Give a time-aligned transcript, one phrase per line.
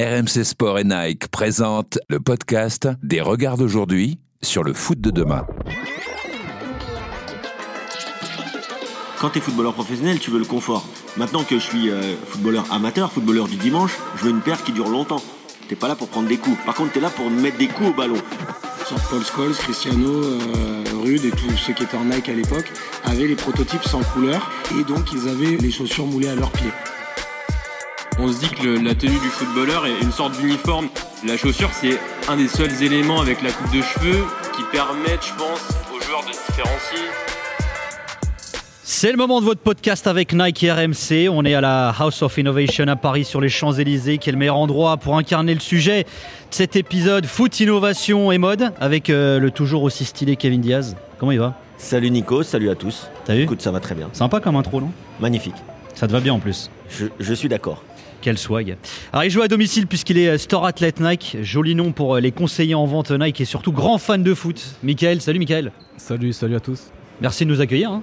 [0.00, 5.46] RMC Sport et Nike présentent le podcast des regards d'aujourd'hui sur le foot de demain.
[9.20, 10.88] Quand tu es footballeur professionnel, tu veux le confort.
[11.18, 14.72] Maintenant que je suis euh, footballeur amateur, footballeur du dimanche, je veux une paire qui
[14.72, 15.20] dure longtemps.
[15.68, 16.56] T'es pas là pour prendre des coups.
[16.64, 18.16] Par contre, t'es là pour mettre des coups au ballon.
[18.86, 22.72] Sur Paul Scholes, Cristiano, euh, Rude et tous ceux qui étaient en Nike à l'époque
[23.04, 26.72] avaient les prototypes sans couleur et donc ils avaient les chaussures moulées à leurs pieds.
[28.22, 30.88] On se dit que le- la tenue du footballeur est une sorte d'uniforme.
[31.26, 35.34] La chaussure, c'est un des seuls éléments avec la coupe de cheveux qui permettent, je
[35.34, 35.60] pense,
[35.94, 36.98] aux joueurs de se différencier.
[38.82, 41.28] C'est le moment de votre podcast avec Nike et RMC.
[41.30, 44.38] On est à la House of Innovation à Paris sur les Champs-Élysées, qui est le
[44.38, 46.08] meilleur endroit pour incarner le sujet de
[46.50, 50.96] cet épisode foot, innovation et mode avec euh, le toujours aussi stylé Kevin Diaz.
[51.18, 51.54] Comment il va?
[51.78, 53.08] Salut Nico, salut à tous.
[53.24, 53.42] T'as vu?
[53.44, 54.10] Écoute, ça va très bien.
[54.12, 54.90] Sympa comme intro, non?
[55.18, 55.54] Magnifique.
[55.94, 56.70] Ça te va bien en plus?
[56.90, 57.82] Je, je suis d'accord.
[58.22, 58.76] Quel swag.
[59.12, 62.20] Alors il joue à domicile puisqu'il est euh, store athlète Nike, joli nom pour euh,
[62.20, 64.62] les conseillers en vente Nike et surtout grand fan de foot.
[64.82, 65.72] Michael, salut Michael.
[65.96, 66.90] Salut, salut à tous.
[67.20, 67.90] Merci de nous accueillir.
[67.90, 68.02] hein.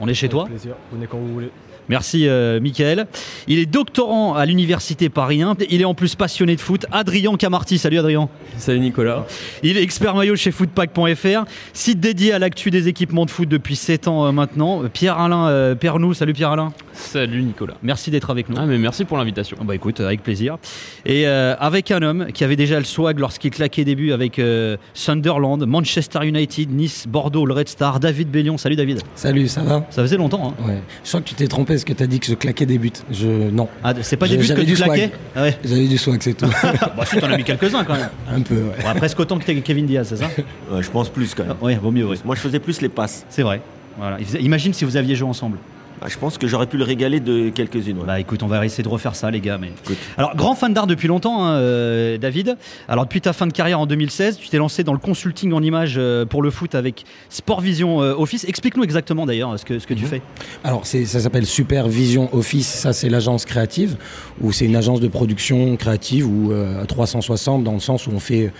[0.00, 0.42] On est chez toi.
[0.44, 1.50] Avec plaisir, venez quand vous voulez.
[1.88, 3.06] Merci euh, Michael.
[3.48, 5.56] Il est doctorant à l'université Paris 1.
[5.68, 6.86] Il est en plus passionné de foot.
[6.92, 8.28] Adrien Camarty, salut Adrien.
[8.56, 9.26] Salut Nicolas.
[9.64, 13.76] Il est expert maillot chez footpack.fr, site dédié à l'actu des équipements de foot depuis
[13.76, 14.82] 7 ans euh, maintenant.
[14.92, 16.72] Pierre-Alain euh, Pernou, salut Pierre-Alain.
[16.92, 17.74] Salut Nicolas.
[17.82, 18.56] Merci d'être avec nous.
[18.58, 19.56] Ah, mais merci pour l'invitation.
[19.62, 20.58] Bah écoute, avec plaisir.
[21.06, 24.76] Et euh, avec un homme qui avait déjà le swag lorsqu'il claquait début avec euh,
[24.94, 28.58] Sunderland, Manchester United, Nice, Bordeaux, le Red Star, David Bellion.
[28.58, 29.00] Salut David.
[29.14, 29.86] Salut, ça va?
[29.90, 30.54] Ça faisait longtemps.
[30.58, 30.64] Hein.
[30.66, 30.82] Ouais.
[31.04, 32.78] Je crois que tu t'es trompé parce que tu as dit que je claquais des
[32.78, 32.92] buts.
[33.10, 33.26] Je...
[33.50, 33.68] Non.
[33.82, 35.10] Ah, c'est pas J'ai- début que tu claquais?
[35.34, 35.58] Ah ouais.
[35.64, 36.46] J'avais du swag, c'est tout.
[36.96, 38.10] bah si, t'en as mis quelques-uns quand même.
[38.30, 38.84] Un peu, ouais.
[38.86, 40.26] Ouais, presque autant que Kevin Diaz, c'est ça?
[40.70, 41.56] Ouais, je pense plus quand même.
[41.60, 42.20] Ouais, vaut mieux, oui.
[42.24, 43.24] Moi, je faisais plus les passes.
[43.28, 43.60] C'est vrai.
[43.98, 44.18] Voilà.
[44.40, 45.58] Imagine si vous aviez joué ensemble.
[46.04, 47.98] Ah, je pense que j'aurais pu le régaler de quelques-unes.
[47.98, 48.06] ouais.
[48.06, 49.58] Bah écoute, on va essayer de refaire ça, les gars.
[49.58, 49.68] Mais...
[49.84, 49.98] Écoute.
[50.16, 52.56] Alors, grand fan d'art depuis longtemps, hein, euh, David.
[52.88, 55.62] Alors, depuis ta fin de carrière en 2016, tu t'es lancé dans le consulting en
[55.62, 58.44] images euh, pour le foot avec Sport Vision euh, Office.
[58.48, 60.22] Explique-nous exactement d'ailleurs ce que, ce que tu fais.
[60.64, 62.66] Alors, ça s'appelle Supervision Office.
[62.66, 63.96] Ça, c'est l'agence créative,
[64.40, 68.10] ou c'est une agence de production créative ou euh, à 360 dans le sens où
[68.12, 68.52] on fait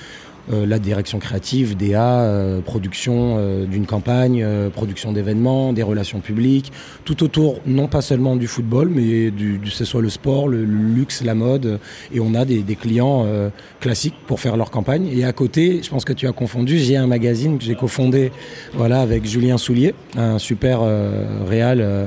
[0.53, 6.20] euh, la direction créative, DA, euh, production euh, d'une campagne, euh, production d'événements, des relations
[6.20, 6.72] publiques,
[7.04, 10.48] tout autour, non pas seulement du football, mais du, du- que ce soit le sport,
[10.48, 11.78] le, luxe, la mode.
[12.12, 15.06] Et on a des, des clients euh, classiques pour faire leur campagne.
[15.12, 18.32] Et à côté, je pense que tu as confondu, j'ai un magazine que j'ai cofondé
[18.74, 21.80] voilà, avec Julien Soulier, un super euh, réal.
[21.80, 22.06] euh,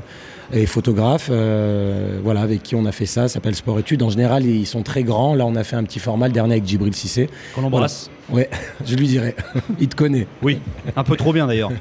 [0.53, 4.03] et photographe, euh, voilà, avec qui on a fait ça, ça s'appelle Sport Études.
[4.03, 5.34] En général, ils sont très grands.
[5.34, 7.29] Là, on a fait un petit format, le dernier avec Djibril Cissé.
[7.56, 8.12] Qu'on embrasse.
[8.30, 8.50] Ouais,
[8.86, 9.36] je lui dirai.
[9.80, 10.28] Il te connaît.
[10.41, 10.59] Oui,
[10.96, 11.72] un peu trop bien d'ailleurs.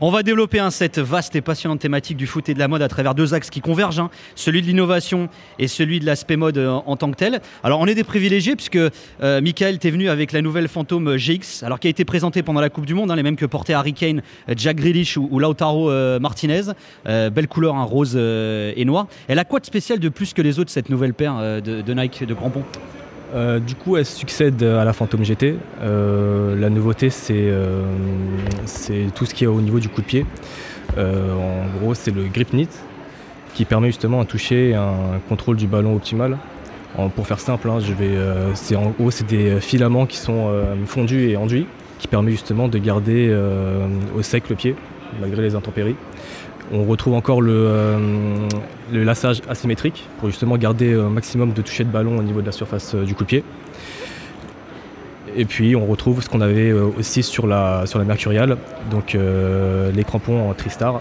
[0.00, 2.88] On va développer cette vaste et passionnante thématique du foot et de la mode à
[2.88, 5.28] travers deux axes qui convergent, hein, celui de l'innovation
[5.60, 7.40] et celui de l'aspect mode euh, en tant que tel.
[7.62, 11.62] Alors on est des privilégiés puisque euh, Michael t'es venu avec la nouvelle fantôme GX,
[11.62, 13.72] alors qui a été présentée pendant la Coupe du Monde, hein, les mêmes que portaient
[13.72, 16.72] Harry Kane, euh, Jack Grealish ou, Lautaro euh, Martinez.
[17.06, 19.06] Euh, belle couleur, hein, rose euh, et noir.
[19.28, 21.82] Elle a quoi de spécial de plus que les autres cette nouvelle paire euh, de,
[21.82, 22.64] de Nike de crampons?
[23.34, 25.56] Euh, du coup, elle succède à la Phantom GT.
[25.82, 27.82] Euh, la nouveauté, c'est euh,
[28.64, 30.26] c'est tout ce qui est au niveau du coup de pied.
[30.96, 32.68] En gros, c'est le grip knit
[33.54, 36.38] qui permet justement un toucher un contrôle du ballon optimal.
[37.16, 37.80] Pour faire simple, hein,
[38.76, 40.52] en gros, c'est des filaments qui sont
[40.86, 41.66] fondus et enduits
[41.98, 43.36] qui permet justement de garder
[44.16, 44.76] au sec le pied
[45.20, 45.96] malgré les intempéries.
[46.72, 48.48] On retrouve encore le, euh,
[48.92, 52.46] le lassage asymétrique pour justement garder un maximum de toucher de ballon au niveau de
[52.46, 53.44] la surface euh, du coup de pied.
[55.36, 58.00] Et puis on retrouve ce qu'on avait euh, aussi sur la, sur
[58.90, 61.00] donc euh, les crampons en Tristar,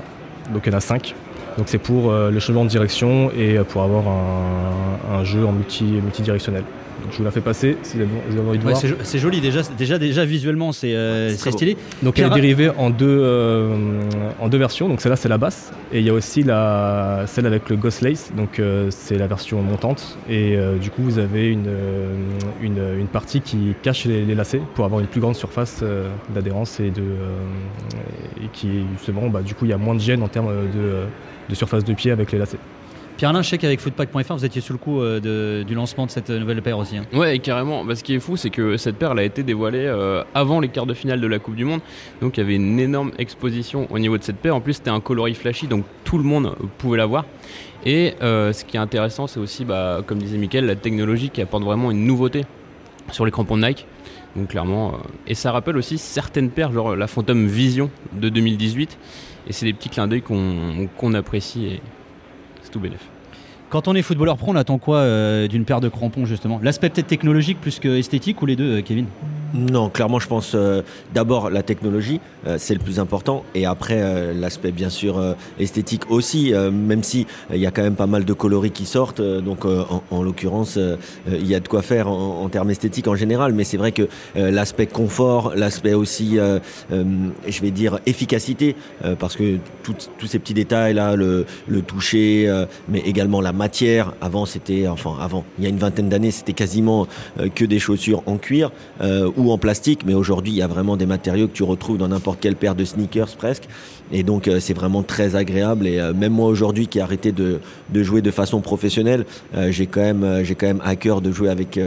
[0.52, 1.16] donc il y en a 5.
[1.58, 5.46] Donc c'est pour euh, le changement de direction et euh, pour avoir un, un jeu
[5.46, 6.64] en multi, multidirectionnel.
[7.02, 8.78] Donc je vous la fais passer si vous avez envie de Ouais, voir.
[8.78, 11.52] c'est jo- C'est joli déjà, déjà, déjà visuellement c'est euh, beau.
[11.52, 11.76] stylé.
[12.02, 13.76] Donc elle est dérivée en deux, euh,
[14.40, 14.88] en deux versions.
[14.88, 18.02] Donc celle-là c'est la basse et il y a aussi la, celle avec le Ghost
[18.02, 18.32] Lace.
[18.38, 21.70] Donc euh, c'est la version montante et du coup vous avez une,
[22.62, 25.84] une, une partie qui cache les, les lacets pour avoir une plus grande surface
[26.34, 27.04] d'adhérence et de
[28.44, 31.04] et qui justement bah, du coup il y a moins de gêne en termes de,
[31.50, 32.58] de surface de pied avec les lacets.
[33.18, 36.40] Pierre-Alain, je sais footpack.fr, vous étiez sous le coup euh, du lancement de cette euh,
[36.40, 36.98] nouvelle paire aussi.
[36.98, 37.06] hein.
[37.14, 37.86] Ouais, carrément.
[37.86, 40.68] Bah, ce qui est fou, c'est que cette paire a été dévoilée euh, avant les
[40.68, 41.82] quarts de finale de la Coupe du Monde.
[42.22, 44.56] Donc il y avait une énorme exposition au niveau de cette paire.
[44.56, 47.26] En plus, c'était un coloris flashy, donc tout le monde pouvait la voir.
[47.86, 51.64] Et ce qui est intéressant, c'est aussi, bah, comme disait Mickaël, la technologie qui apporte
[51.64, 52.46] vraiment une nouveauté
[53.12, 53.86] sur les crampons de Nike.
[54.50, 54.94] Clairement,
[55.28, 58.98] et ça rappelle aussi certaines paires, genre la Phantom Vision de 2018.
[59.48, 61.80] Et c'est des petits clins d'œil qu'on apprécie
[63.70, 66.60] Quand on est footballeur pro, on attend quoi euh, d'une paire de crampons justement?
[66.62, 69.08] L'aspect peut-être technologique plus que esthétique ou les deux, euh, Kevin?
[69.54, 70.82] Non, clairement, je pense euh,
[71.14, 76.10] d'abord la technologie, euh, c'est le plus important, et après euh, l'aspect bien sûr esthétique
[76.10, 79.66] aussi, même si il y a quand même pas mal de coloris qui sortent, donc
[79.66, 80.80] en, en l'occurrence,
[81.28, 84.08] il y a de quoi faire en, termes esthétiques en général, mais c'est vrai que
[84.36, 86.38] l'aspect confort, l'aspect aussi,
[86.90, 88.76] je vais dire efficacité,
[89.20, 91.46] parce que tous ces petits détails là, le,
[91.86, 92.52] toucher,
[92.90, 94.14] mais également la matière.
[94.22, 97.08] Avant, c'était, enfin avant, il y a une vingtaine d'années, c'était quasiment
[97.56, 98.72] que des chaussures en cuir
[99.52, 102.40] en plastique, mais aujourd'hui, il y a vraiment des matériaux que tu retrouves dans n'importe
[102.40, 103.64] quelle paire de sneakers presque.
[104.12, 105.88] Et donc, euh, c'est vraiment très agréable.
[105.88, 107.60] Et euh, même moi aujourd'hui, qui ai arrêté de,
[107.94, 109.26] jouer de façon professionnelle,
[109.56, 111.80] euh, j'ai quand même, j'ai quand même à cœur de jouer avec.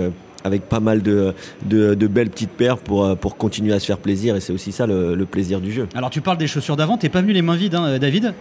[0.44, 4.52] avec pas mal de, belles petites paires pour, continuer à se faire plaisir et c'est
[4.52, 5.88] aussi ça le, le plaisir du jeu.
[5.96, 8.32] Alors tu parles des chaussures d'avant, t'es pas venu les mains vides, hein, David?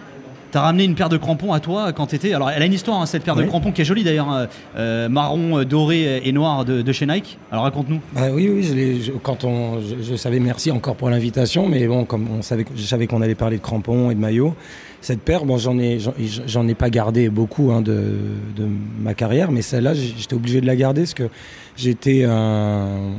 [0.52, 2.32] T'as ramené une paire de crampons à toi quand t'étais.
[2.32, 4.46] Alors elle a une histoire, hein, cette paire de crampons qui est jolie d'ailleurs, hein,
[4.76, 7.36] euh, marron, euh, doré et noir de, de chez Nike.
[7.50, 8.00] Alors raconte-nous.
[8.14, 12.04] Bah oui, oui, je quand on, je, je savais, merci encore pour l'invitation, mais bon,
[12.04, 14.54] comme on savait, je savais qu'on allait parler de crampons et de maillots,
[15.00, 15.98] cette paire, bon, j'en ai,
[16.46, 18.14] j'en- ai pas gardé beaucoup hein, de,
[18.56, 18.66] de
[19.00, 21.28] ma carrière, mais celle-là, j'étais obligé de la garder parce que
[21.76, 23.12] j'étais un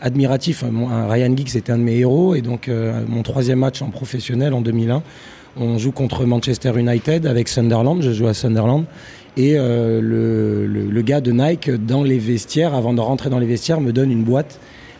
[0.00, 0.64] admiratif.
[1.08, 4.52] Ryan Giggs était un de mes héros, et donc euh, mon troisième match en professionnel
[4.54, 5.02] en 2001,
[5.56, 8.02] on joue contre Manchester United avec Sunderland.
[8.02, 8.84] Je joue à Sunderland.
[9.36, 13.38] Et euh, le, le- le gars de Nike, dans les vestiaires, avant de rentrer dans
[13.38, 14.58] les vestiaires, me donne une boîte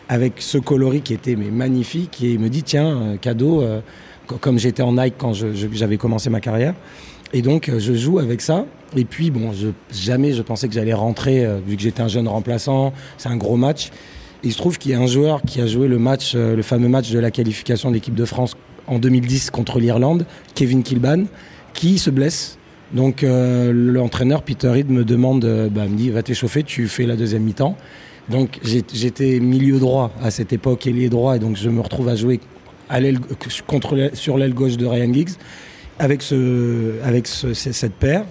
[0.09, 2.21] avec ce coloris qui était magnifique.
[2.23, 3.79] Et il me dit tiens, euh, cadeau, euh,
[4.27, 6.73] co- comme j'étais en Nike quand j'avais commencé ma carrière.
[7.31, 8.65] Et donc, euh, je joue avec ça.
[8.95, 12.07] Et puis, bon, je, jamais je pensais que j'allais rentrer, euh, vu que j'étais un
[12.07, 12.93] jeune remplaçant.
[13.17, 13.89] C'est un gros match.
[14.43, 16.89] Il se trouve qu'il y a un joueur qui a joué le match, le fameux
[16.89, 18.55] match de la qualification de l'équipe de France
[18.87, 20.25] en 2010 contre l'Irlande,
[20.55, 21.25] Kevin Kilban,
[21.73, 22.57] qui se blesse.
[22.93, 27.05] Donc euh, l'entraîneur Peter Reed me demande, euh, bah, me dit va t'échauffer, tu fais
[27.05, 27.75] la deuxième mi-temps.
[28.29, 32.15] Donc j'étais milieu droit à cette époque, ailier droit, et donc je me retrouve à
[32.15, 32.39] jouer
[34.13, 35.31] sur l'aile gauche de Ryan Giggs
[35.99, 38.25] avec, ce, avec ce- ce- cette paire.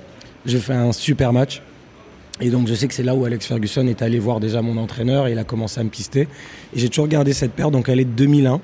[0.47, 1.63] Je fais un super match.
[2.41, 4.77] Et donc je sais que c'est là où Alex Ferguson est allé voir déjà mon
[4.79, 6.23] entraîneur et il a commencé à me pister.
[6.75, 8.61] Et j'ai toujours gardé cette paire, donc elle est de 2001.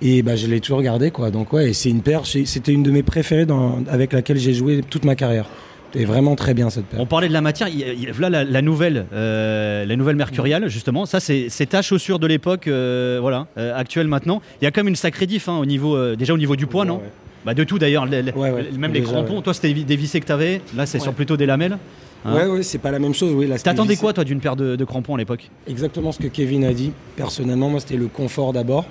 [0.00, 1.30] Et bah, je l'ai toujours gardée, quoi.
[1.30, 4.54] Donc ouais, et c'est une paire, c'était une de mes préférées dans- avec laquelle j'ai
[4.54, 5.46] joué toute ma carrière.
[5.94, 7.00] C'est vraiment très bien cette paire.
[7.00, 7.68] On parlait de la matière,
[8.12, 11.06] voilà la, la nouvelle, euh, la nouvelle Mercurial justement.
[11.06, 14.42] Ça c'est ta chaussure de l'époque, euh, voilà, euh, actuelle maintenant.
[14.60, 16.56] Il y a quand même une sacrée diff hein, au niveau, euh, déjà au niveau
[16.56, 17.02] du poids, non Ouais.
[17.46, 19.40] Bah de tout d'ailleurs, le- Ouais, même les crampons.
[19.40, 21.78] Toi c'était des vissés que t'avais, là c'est sur plutôt des lamelles.
[22.26, 23.32] Hein Ouais, ouais, c'est pas la même chose.
[23.34, 25.48] Oui, T'attendais quoi toi d'une paire de, de crampons à l'époque?
[25.68, 26.90] Exactement ce que Kevin a dit.
[27.16, 28.84] Personnellement, moi, c'était le confort d'abord.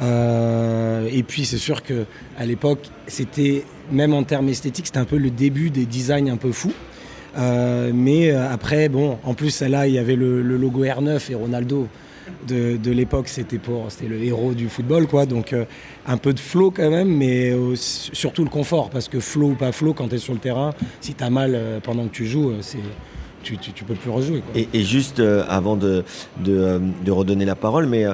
[0.00, 2.06] Euh, et puis, c'est sûr que
[2.38, 6.36] à l'époque, c'était même en termes esthétiques, c'était un peu le début des designs un
[6.36, 6.72] peu fous.
[7.36, 11.34] Euh, mais euh, après, bon, en plus, celle-là, il y avait le, logo R9 et
[11.34, 11.88] Ronaldo
[12.46, 15.26] de, l'époque, c'était pour, c'était le héros du football, quoi.
[15.26, 15.54] Donc,
[16.06, 19.72] un peu de flow quand même, mais surtout le confort, parce que flow ou pas
[19.72, 22.52] flow, quand tu es sur le terrain, si tu as mal pendant que tu joues,
[22.60, 22.78] c'est,
[23.42, 24.40] tu, tu, peux plus rejouer.
[24.40, 24.62] Quoi.
[24.72, 26.04] Et, juste avant de,
[27.08, 28.06] redonner la parole, mais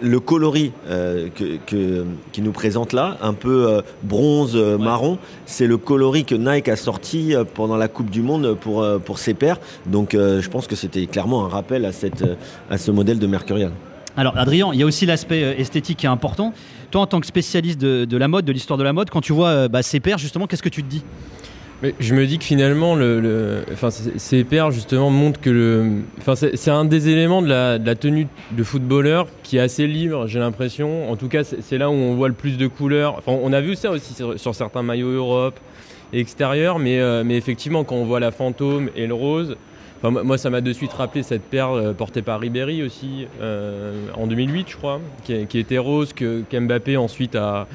[0.00, 5.18] le coloris euh, que, que- qui nous présente là, un peu euh, bronze euh, marron,
[5.46, 9.18] c'est le coloris que Nike a sorti euh, pendant la Coupe du Monde pour, pour
[9.18, 9.58] ses pairs.
[9.86, 12.24] Donc je pense que c'était clairement un rappel à, cette,
[12.70, 13.72] à ce modèle de Mercurial.
[14.16, 16.52] Alors Adrien, il y a aussi l'aspect esthétique qui est important.
[16.90, 19.20] Toi en tant que spécialiste de, de la mode, de l'histoire de la mode, quand
[19.20, 21.02] tu vois bah, ces paires justement, qu'est-ce que tu te dis?
[22.00, 23.64] Je me dis que finalement, le, le-
[24.16, 27.94] ces paires justement montrent que le, enfin, c'est un des éléments de la, de la
[27.94, 31.10] tenue de footballeur qui est assez libre, j'ai l'impression.
[31.10, 33.16] En tout cas, c'est là où on voit le plus de couleurs.
[33.18, 35.58] Enfin, on a vu ça aussi sur, certains maillots Europe
[36.14, 39.56] et extérieurs, mais, euh, mais effectivement, quand on voit la fantôme et le rose.
[40.02, 44.26] Moi- ça m'a de suite rappelé cette paire euh, portée par Ribéry aussi euh, en
[44.26, 47.66] 2008, je crois, qui, qui était rose, que qu'Mbappé ensuite a,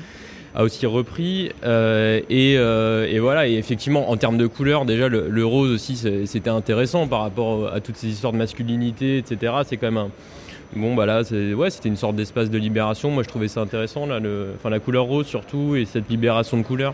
[0.56, 1.52] a aussi repris.
[1.64, 5.96] Euh, et, euh, et voilà, et effectivement, en termes de couleur, déjà, le, rose aussi,
[6.26, 9.54] c'était intéressant par rapport à toutes ces histoires de masculinité, etc.
[9.66, 10.10] C'est quand même un.
[10.74, 13.12] Bon, bah là, ouais, c'était une sorte d'espace de libération.
[13.12, 14.20] Moi, je trouvais ça intéressant, là,
[14.56, 16.94] enfin, la couleur rose surtout, et cette libération de couleur.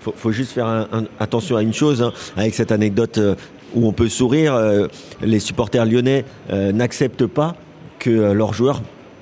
[0.00, 0.88] faut, faut juste faire
[1.20, 3.34] attention à une chose, hein, avec cette anecdote euh,
[3.74, 4.58] où on peut sourire.
[5.20, 7.54] les supporters lyonnais n'acceptent pas
[7.98, 8.80] que leurs joueurs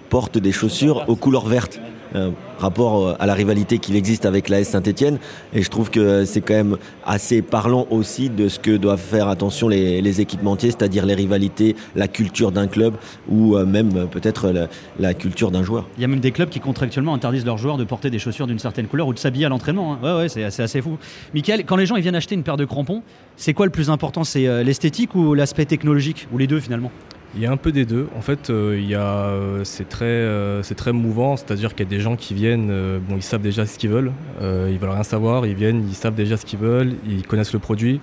[0.09, 1.81] portent des chaussures aux couleurs vertes.
[2.17, 5.19] Euh, rapport euh, à la rivalité qu'il existe avec l'AS Saint-Etienne.
[5.53, 9.29] Et je trouve que c'est quand même assez parlant aussi de ce que doivent faire
[9.29, 12.95] attention les, équipementiers, c'est-à-dire les rivalités, la culture d'un club
[13.29, 14.69] ou euh, même peut-être la,
[14.99, 15.87] la, culture d'un joueur.
[15.99, 18.47] Il y a même des clubs qui contractuellement interdisent leurs joueurs de porter des chaussures
[18.47, 19.93] d'une certaine couleur ou de s'habiller à l'entraînement.
[19.93, 19.99] Hein.
[20.03, 20.97] Ouais, ouais, c'est assez, assez, fou.
[21.35, 23.03] Michael, quand les gens ils viennent acheter une paire de crampons,
[23.37, 24.25] c'est quoi le plus important?
[24.25, 26.27] C'est l'esthétique ou l'aspect technologique?
[26.33, 26.91] Ou les deux finalement?
[27.37, 28.09] Il y a un peu des deux.
[28.17, 31.37] En fait, euh, euh, c'est très, euh, très mouvant.
[31.37, 32.69] C'est-à-dire qu'il y a des gens qui viennent,
[33.09, 34.13] bon, ils savent déjà ce qu'ils veulent.
[34.41, 35.47] ils veulent rien savoir.
[35.47, 36.95] Ils viennent, ils savent déjà ce qu'ils veulent.
[37.07, 38.01] Ils connaissent le produit.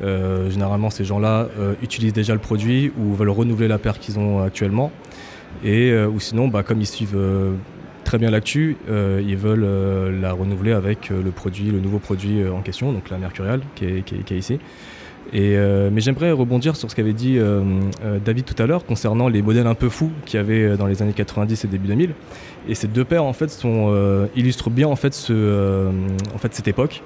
[0.00, 1.48] généralement, ces gens-là
[1.82, 4.92] utilisent déjà le produit ou veulent renouveler la paire qu'ils ont actuellement.
[5.64, 7.18] Et ou sinon, bah, comme ils suivent
[8.04, 12.92] très bien l'actu, ils veulent la renouveler avec le produit, le nouveau produit en question,
[12.92, 14.58] donc la Mercurial qui est ici.
[15.32, 17.62] Et, euh, mais j'aimerais rebondir sur ce qu'avait dit euh,
[18.04, 20.86] euh, David tout à l'heure concernant les modèles un peu fous qu'il y avait dans
[20.86, 22.10] les années 90 et début 2000.
[22.68, 25.88] Et ces deux paires en fait sont, illustrent bien en fait, ce,
[26.34, 27.02] en fait cette époque.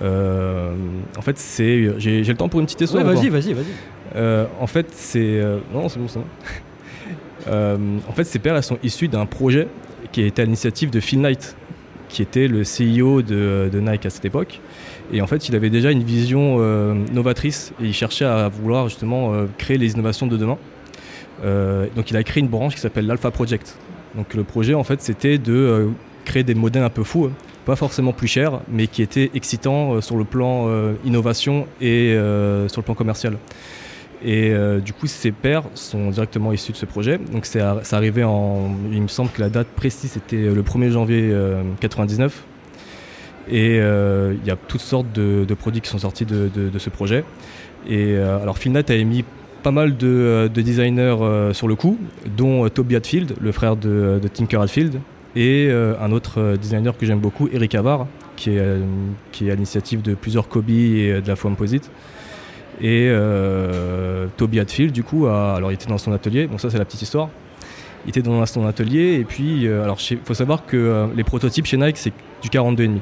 [0.00, 3.04] en fait, c'est j'ai, le temps pour une petite histoire.
[3.04, 4.46] Ouais, vas-y, vas-y, vas-y.
[4.60, 5.42] en fait, c'est
[5.72, 7.50] non, c'est bon, c'est bon.
[8.08, 9.68] en fait, ces paires elles sont issues d'un projet
[10.12, 11.56] qui était à l'initiative de Phil Knight,
[12.14, 14.60] qui était le CEO de, Nike à cette époque.
[15.12, 18.88] Et en fait, il avait déjà une vision euh, novatrice et il cherchait à vouloir
[18.88, 20.56] justement euh, créer les innovations de demain.
[21.44, 23.76] Euh, donc il a créé une branche qui s'appelle l'Alpha Project.
[24.14, 25.88] Donc le projet, en fait, c'était de
[26.24, 27.30] créer des modèles un peu fous,
[27.66, 30.70] pas forcément plus chers, mais qui étaient excitants sur le plan
[31.04, 32.16] innovation et
[32.68, 33.36] sur le plan commercial.
[34.24, 37.18] Et du coup, ces paires sont directement issus de ce projet.
[37.18, 38.70] Donc, c'est arrivé en.
[38.90, 42.44] Il me semble que la date précise, c'était le 1er janvier 1999.
[43.48, 47.24] Et euh, il y a toutes sortes de, produits qui sont sortis de, ce projet.
[47.88, 49.24] Et euh, alors Philnet a émis
[49.62, 51.16] pas mal de, euh, designers
[51.52, 51.98] sur le coup,
[52.36, 55.00] dont Toby Hatfield, le frère de, Tinker Hatfield,
[55.36, 58.62] et un autre designer que j'aime beaucoup, Eric Avar, qui est,
[59.32, 61.90] qui est à l'initiative de plusieurs Kobe et de la Composite.
[62.80, 63.10] Et
[64.36, 67.02] Toby Hatfield, du coup, alors il était dans son atelier, donc ça c'est la petite
[67.02, 67.28] histoire.
[68.04, 71.76] Il était dans son atelier, et puis, alors il faut savoir que les prototypes chez
[71.76, 72.12] Nike, c'est
[72.42, 72.98] du 42,5.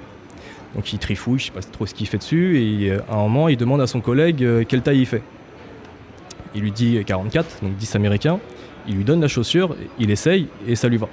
[0.75, 3.23] Donc il trifouille, je sais pas trop ce qu'il fait dessus, et euh, à un
[3.23, 5.23] moment il demande à son collègue euh, quelle taille il fait.
[6.55, 8.39] Il lui dit 44, donc 10 américains,
[8.89, 11.09] il lui donne la chaussure, il essaye et ça lui va.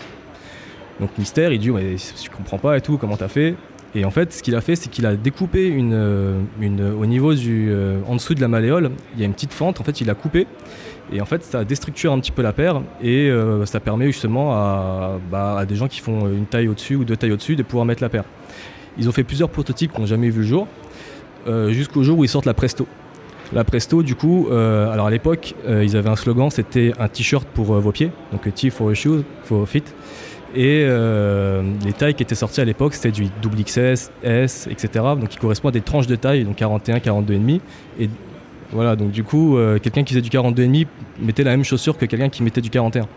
[1.00, 3.56] Donc mystère, il dit mais je comprends pas et tout, comment t'as fait?
[3.96, 7.06] Et en fait ce qu'il a fait c'est qu'il a découpé une, euh, une, au
[7.06, 7.74] niveau du,
[8.08, 10.14] en dessous de la malléole, il y a une petite fente, en fait il a
[10.14, 10.48] coupé
[11.12, 13.32] et en fait ça déstructure un petit peu la paire et
[13.66, 17.18] ça permet justement à, bah, à des gens qui font une taille au-dessus ou deux
[17.18, 18.26] tailles au-dessus de pouvoir mettre la paire.
[19.00, 20.68] Ils ont fait plusieurs prototypes qui n'ont jamais vu le jour,
[21.48, 22.86] euh, jusqu'au jour où ils sortent la Presto.
[23.54, 27.08] La Presto, du coup, euh, alors à l'époque, euh, ils avaient un slogan, c'était un
[27.08, 29.84] t-shirt pour vos pieds, donc T for shoes, for fit.
[30.56, 30.86] Et
[31.86, 33.30] les tailles qui étaient sorties à l'époque, c'était du
[33.64, 34.90] XS, S, etc.
[35.20, 37.60] Donc qui correspond à des tranches de taille, donc 41, 42,5.
[38.00, 38.10] Et
[38.72, 40.88] voilà, donc du coup, quelqu'un qui faisait du 42,5
[41.22, 43.08] mettait la même chaussure que quelqu'un qui mettait du 41.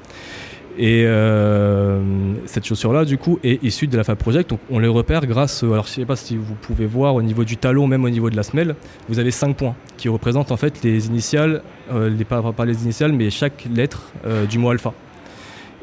[0.79, 2.01] Et euh,
[2.47, 4.51] cette chaussure-là, du coup, est issue de la Fab Project.
[4.51, 5.63] Donc, on les repère grâce.
[5.63, 8.11] Alors, je ne sais pas si vous pouvez voir au niveau du talon, même au
[8.11, 8.75] niveau de la semelle,
[9.09, 11.63] vous avez 5 points qui représentent en fait les initiales,
[11.93, 14.95] euh, les, pas, les initiales, mais chaque lettre euh, du mot alpha.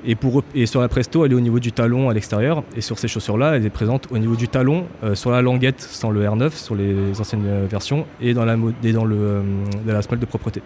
[0.05, 2.63] Et, pour, et sur la Presto, elle est au niveau du talon à l'extérieur.
[2.75, 6.09] Et sur ces chaussures-là, elle est présente au niveau du talon, sur la languette sans
[6.09, 9.41] le R9, sur les anciennes versions, et dans la, et dans le,
[9.85, 10.61] dans la semelle de propreté.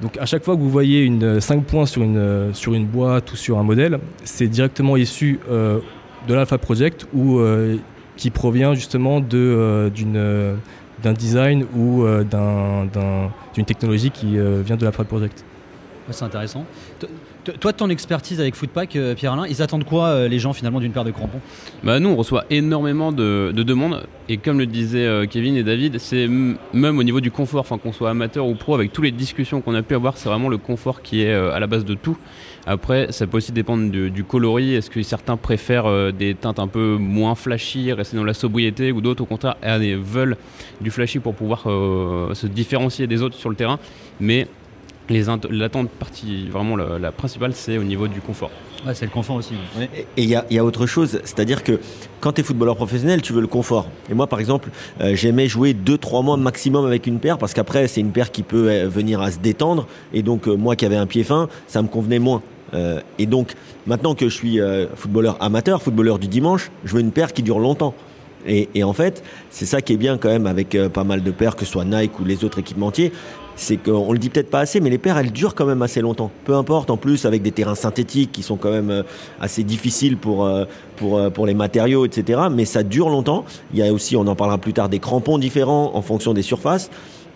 [0.00, 2.86] Donc à chaque fois que vous voyez une 5 points sur une, euh, sur une
[2.86, 5.80] boîte ou sur un modèle, c'est directement issu euh,
[6.28, 7.76] de l'Alpha Project ou euh,
[8.16, 9.90] qui provient justement de,
[11.02, 12.04] d'un design ou
[13.54, 15.44] d'une technologie qui vient de l'Alpha Project.
[16.10, 16.64] C'est intéressant.
[17.60, 20.92] Toi, ton expertise avec Footpack, euh, Pierre-Alain, ils attendent quoi euh, les gens finalement d'une
[20.92, 21.40] paire de crampons?
[21.82, 24.06] Bah, Nous, on reçoit énormément de, demandes.
[24.28, 27.92] Et comme le disaient euh, Kevin et David, c'est même au niveau du confort, qu'on
[27.92, 30.58] soit amateur ou pro, avec toutes les discussions qu'on a pu avoir, c'est vraiment le
[30.58, 32.16] confort qui est à la base de tout.
[32.66, 34.74] Après, ça peut aussi dépendre du, coloris.
[34.74, 39.00] Est-ce que certains préfèrent des teintes un peu moins flashy, rester dans la sobriété, ou
[39.00, 40.36] d'autres au contraire veulent
[40.80, 43.78] du flashy pour pouvoir se différencier des autres sur le terrain.
[44.20, 44.46] Mais
[45.10, 48.50] L'attente partie, vraiment la, principale, c'est au niveau du confort.
[48.86, 49.54] Ouais, c'est le confort aussi.
[50.16, 51.80] Et il y, y, a autre chose, c'est-à-dire que
[52.20, 53.88] quand tu es footballeur professionnel, tu veux le confort.
[54.10, 57.88] Et moi, par exemple, euh, j'aimais jouer 2-3 mois maximum avec une paire, parce qu'après,
[57.88, 59.86] c'est une paire qui peut euh, venir à se détendre.
[60.12, 62.42] Et donc, euh, moi qui avais un pied fin, ça me convenait moins.
[63.18, 63.54] et donc,
[63.86, 64.60] maintenant que je suis
[64.94, 67.94] footballeur amateur, footballeur du dimanche, je veux une paire qui dure longtemps.
[68.46, 71.56] Et, en fait, c'est ça qui est bien quand même avec pas mal de paires,
[71.56, 73.12] que ce soit Nike ou les autres équipementiers,
[73.58, 76.00] c'est qu'on le dit peut-être pas assez, mais les paires, elles durent quand même assez
[76.00, 76.30] longtemps.
[76.44, 79.02] Peu importe, en plus, avec des terrains synthétiques qui sont quand même euh,
[79.40, 80.64] assez difficiles pour, euh,
[81.02, 82.42] euh, les matériaux, etc.
[82.50, 83.44] Mais ça dure longtemps.
[83.72, 86.42] Il y a aussi, on en parlera plus tard, des crampons différents en fonction des
[86.42, 86.88] surfaces.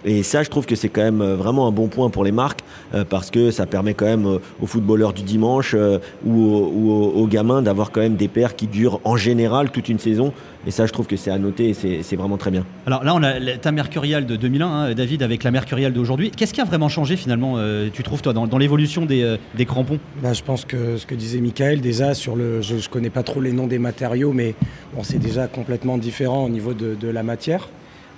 [0.04, 2.32] Et ça, je trouve que c'est quand même euh, vraiment un bon point pour les
[2.32, 2.60] marques
[2.94, 6.72] euh, parce que ça permet quand même euh, aux footballeurs du dimanche euh, ou, aux,
[6.74, 9.98] ou aux- aux gamins d'avoir quand même des paires qui durent en général toute une
[10.00, 10.32] saison.
[10.66, 12.64] Et ça, je trouve que c'est à noter et c'est vraiment très bien.
[12.86, 16.30] Alors là, on a ta Mercurial de 2001, hein, David, avec la Mercurial d'aujourd'hui.
[16.30, 19.36] Qu'est-ce qui a vraiment changé finalement, euh, tu trouves, toi, dans, dans l'évolution des, euh,
[19.56, 19.98] des crampons?
[20.22, 23.24] Bah, je pense que ce que disait Michael, déjà, sur le, je ne connais pas
[23.24, 24.54] trop les noms des matériaux, mais
[24.94, 27.68] bon, c'est déjà complètement différent au niveau de, de la matière.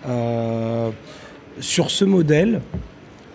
[0.07, 0.91] Euh,
[1.61, 2.61] sur ce modèle,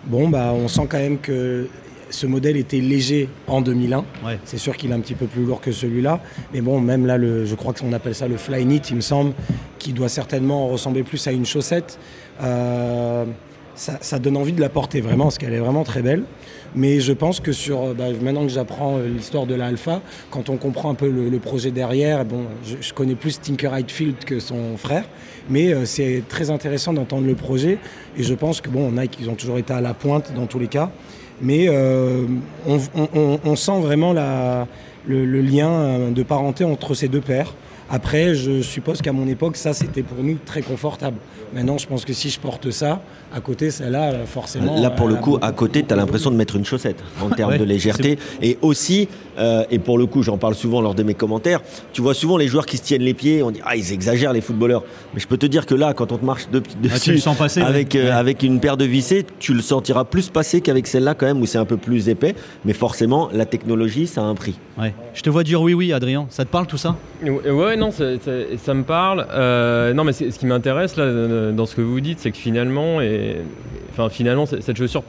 [0.04, 1.68] bon, bah, on sent quand même que
[2.10, 4.04] ce modèle était léger en 2001.
[4.24, 4.38] Ouais.
[4.44, 6.20] C'est sûr qu'il est un petit peu plus lourd que celui-là.
[6.52, 9.00] Mais bon, même là, le, je crois qu'on appelle ça le fly knit, il me
[9.00, 9.32] semble,
[9.78, 11.98] qui doit certainement ressembler plus à une chaussette.
[12.42, 13.24] Euh,
[13.76, 16.24] ça, ça donne envie de la porter vraiment, parce qu'elle est vraiment très belle.
[16.74, 20.50] Mais je pense que sur, bah, maintenant que j'apprends euh, l'histoire de la Alpha, quand
[20.50, 24.24] on comprend un peu le, le projet derrière, bon, je, je connais plus Tinker Hatfield
[24.24, 25.04] que son frère,
[25.48, 27.78] mais euh, c'est très intéressant d'entendre le projet.
[28.16, 30.58] Et je pense que bon, Nike, ils ont toujours été à la pointe dans tous
[30.58, 30.90] les cas.
[31.42, 32.26] Mais euh,
[32.66, 37.54] on, sent vraiment le, lien euh, de parenté entre ces deux paires.
[37.88, 41.16] Après, je suppose qu'à mon époque, ça, c'était pour nous très confortable.
[41.54, 43.00] Maintenant, je pense que si je porte ça,
[43.34, 44.80] à côté, celle-là, euh, forcément...
[44.80, 47.28] Là, pour le a coup, à côté, tu as l'impression de mettre une chaussette en
[47.30, 48.18] termes Ouais, de légèreté.
[48.42, 51.60] Et aussi, euh, et pour le coup, j'en parle souvent lors de mes commentaires,
[51.92, 54.32] tu vois souvent les joueurs qui se tiennent les pieds, on dit Ah, ils exagèrent
[54.32, 54.84] les footballeurs.
[55.14, 57.12] Mais je peux te dire que là, quand on te marche de- dessus, Ah, tu
[57.12, 58.00] le sens passer, avec, ouais.
[58.00, 58.10] euh, Ouais.
[58.10, 61.46] avec une paire de vissées, tu le sentiras plus passer qu'avec celle-là, quand même, où
[61.46, 62.34] c'est un peu plus épais.
[62.64, 64.54] Mais forcément, la technologie, ça a un prix.
[64.78, 64.94] Ouais.
[65.14, 66.26] Je te vois dire oui, oui, Adrien.
[66.30, 66.96] Ça te parle tout ça?
[67.24, 68.30] Ouais, non, ça, ça-
[68.62, 69.26] ça me parle.
[69.32, 72.36] Euh, non, mais ce qui m'intéresse là euh, dans ce que vous dites, c'est que
[72.38, 73.36] finalement, et,
[73.92, 75.02] enfin, finalement, cette chaussure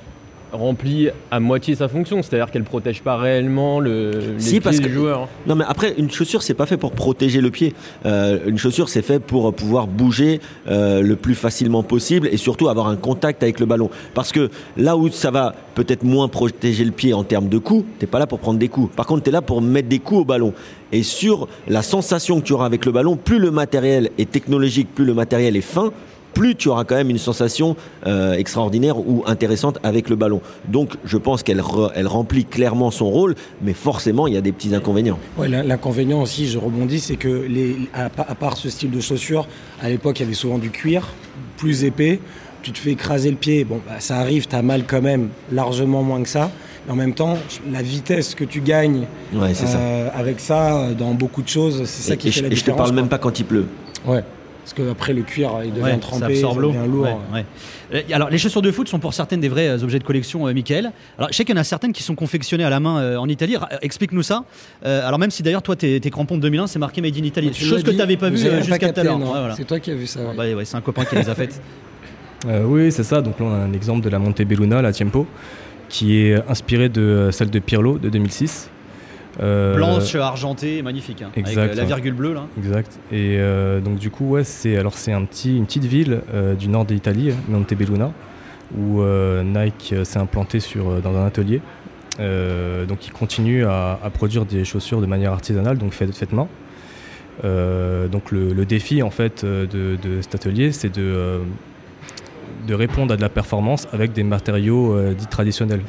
[0.53, 4.79] remplit à moitié sa fonction, c'est-à-dire qu'elle protège pas réellement le, les Si, pieds parce
[4.81, 5.29] du que- joueur.
[5.47, 7.73] Non, mais après, une chaussure, c'est pas fait pour protéger le pied.
[8.05, 12.67] Euh, une chaussure, c'est fait pour pouvoir bouger euh, le plus facilement possible et surtout
[12.67, 13.89] avoir un contact avec le ballon.
[14.13, 17.85] Parce que là où ça va peut-être moins protéger le pied en termes de coups,
[17.99, 18.93] t'es pas là pour prendre des coups.
[18.93, 20.53] Par contre, t'es là pour mettre des coups au ballon.
[20.91, 24.89] Et sur la sensation que tu auras avec le ballon, plus le matériel est technologique,
[24.93, 25.93] plus le matériel est fin,
[26.33, 27.75] plus tu auras quand même une sensation
[28.07, 30.41] euh, extraordinaire ou intéressante avec le ballon.
[30.67, 34.41] Donc je pense qu'elle re- elle remplit clairement son rôle, mais forcément il y a
[34.41, 35.19] des petits inconvénients.
[35.37, 39.47] Ouais, L'inconvénient aussi, je rebondis, c'est que les, à, à part ce style de chaussure,
[39.81, 41.07] à l'époque il y avait souvent du cuir,
[41.57, 42.19] plus épais.
[42.63, 45.29] Tu te fais écraser le pied, bon, bah, ça arrive, tu as mal quand même,
[45.51, 46.51] largement moins que ça.
[46.85, 47.35] Mais en même temps,
[47.71, 49.79] la vitesse que tu gagnes Ouais, c'est ça.
[49.79, 52.51] euh, avec ça, dans beaucoup de choses, c'est ça Et, qui et fait je, la
[52.51, 52.77] et je te différence.
[52.89, 53.65] parle même pas quand il pleut.
[54.05, 54.23] Ouais.
[54.63, 56.41] Parce que après le cuir, il devient Ouais, trempé, devient
[56.87, 57.03] lourd.
[57.03, 57.45] Ouais, ouais.
[57.95, 60.47] Euh, Alors, les chaussures de foot sont pour certaines des vrais euh, objets de collection,
[60.47, 60.91] euh, Michael.
[61.17, 63.17] Alors, je sais qu'il y en a certaines qui sont confectionnées à la main euh,
[63.17, 63.55] en Italie.
[63.81, 64.43] Explique-nous ça.
[64.85, 67.23] Euh, alors, même si d'ailleurs, toi, tes, tes crampons de 2001, c'est marqué Made in
[67.23, 67.49] Italy.
[67.51, 69.17] Tu Chose que tu n'avais pas vu j'ai euh, même jusqu'à tout à l'heure.
[69.19, 69.25] non.
[69.33, 69.55] Ouais, voilà.
[69.55, 70.19] C'est toi qui as vu ça.
[70.21, 70.35] ouais.
[70.37, 71.61] Bah, ouais, c'est un copain qui les a faites.
[72.47, 73.21] Euh, oui, c'est ça.
[73.21, 75.27] Donc là, on a un exemple de la Montebelluna, la Tiempo,
[75.89, 78.67] qui est inspirée de celle de Pirlo de 2006.
[79.39, 81.21] Euh, Blanche, argentée, magnifique.
[81.21, 82.47] hein, avec exact, euh, la virgule bleue, là.
[82.57, 82.99] Exact.
[83.11, 86.53] Et euh, donc du coup, ouais, c'est alors c'est un petit, une petite ville euh,
[86.53, 88.11] du nord de l'Italie, Montebelluna,
[88.77, 91.61] où euh, Nike euh, s'est implanté sur, euh, dans un atelier.
[92.19, 96.33] Euh, donc il continue à, à produire des chaussures de manière artisanale, donc faites, faites
[96.33, 96.47] main.
[97.45, 101.39] Euh, donc le, le défi en fait euh, de, de cet atelier, c'est de, euh,
[102.67, 105.81] de répondre à de la performance avec des matériaux euh, dits traditionnels.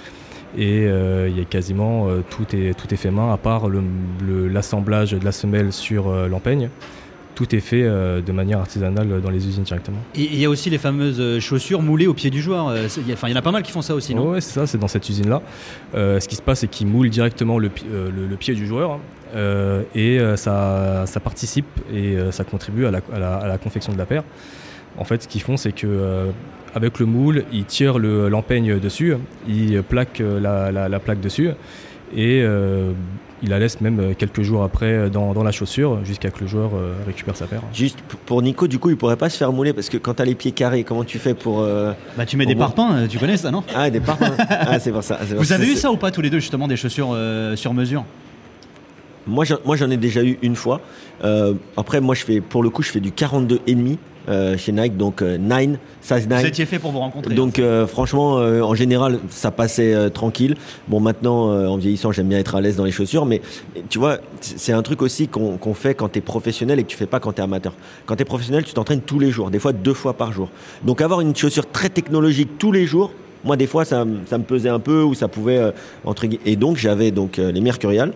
[0.57, 3.69] Et euh, il y a quasiment euh, tout, est, tout est fait main, à part
[3.69, 3.83] le-
[4.27, 6.69] le- l'assemblage de la semelle sur euh, l'empeigne.
[7.35, 9.97] Tout est fait de manière artisanale dans les usines directement.
[10.15, 12.75] Et il y a aussi les fameuses chaussures moulées au pied du joueur.
[12.77, 14.77] Il y en a pas mal qui font ça aussi, non Ouais, c'est ça, c'est
[14.77, 15.41] dans cette usine-là.
[15.95, 18.93] Ce qui se passe, c'est qu'ils moulent directement le, pi- le- le pied du joueur
[19.35, 19.81] hein.
[19.95, 23.99] Et ça, ça participe et ça contribue à la, à la- à la confection de
[23.99, 24.25] la paire.
[24.99, 26.27] En fait, ce qu'ils font, c'est que
[26.75, 29.15] avec le moule, ils tirent le- l'empeigne dessus,
[29.49, 31.49] ils plaquent euh, la, la- la plaque dessus
[32.17, 32.93] et euh,
[33.43, 36.47] ils la laissent même quelques jours après dans, dans la chaussure jusqu'à ce que le
[36.47, 37.63] joueur euh, récupère sa paire.
[37.75, 40.25] Juste pour Nico, du coup, il pourrait pas se faire mouler parce que quand t'as
[40.25, 43.19] les pieds carrés, comment tu fais pour euh, Bah, tu mets des parpaings, euh, tu
[43.19, 43.65] connais ça, non?
[43.75, 45.19] Ah des parpaings Ah c'est pour ça.
[45.23, 47.11] c'est pour Vous avez c'est- eu ça ou pas tous les deux, justement, des chaussures
[47.13, 48.05] euh, sur mesure?
[49.27, 50.81] Moi, j'en- moi, j'en ai déjà eu une fois.
[51.25, 54.57] Euh, après, moi, je fais, pour le coup, je fais du 42 et demi euh,
[54.57, 56.41] chez Nike, donc euh, 9, size 9.
[56.41, 57.35] Vous étiez fait pour vous rencontrer.
[57.35, 60.57] Donc euh, franchement, euh, en général, ça passait tranquille.
[60.89, 63.41] Bon, maintenant, en vieillissant, j'aime bien être à l'aise dans les chaussures, mais
[63.89, 66.97] tu vois, c'est un truc aussi qu'on fait quand tu es professionnel et que tu
[66.97, 67.75] fais pas quand tu es amateur.
[68.07, 70.49] Quand tu es professionnel, tu t'entraînes tous les jours, des fois deux fois par jour.
[70.85, 73.13] Donc avoir une chaussure très technologique tous les jours,
[73.45, 75.73] moi des fois ça, ça me pesait un peu ou ça pouvait
[76.05, 78.13] entre et donc j'avais donc les Mercurial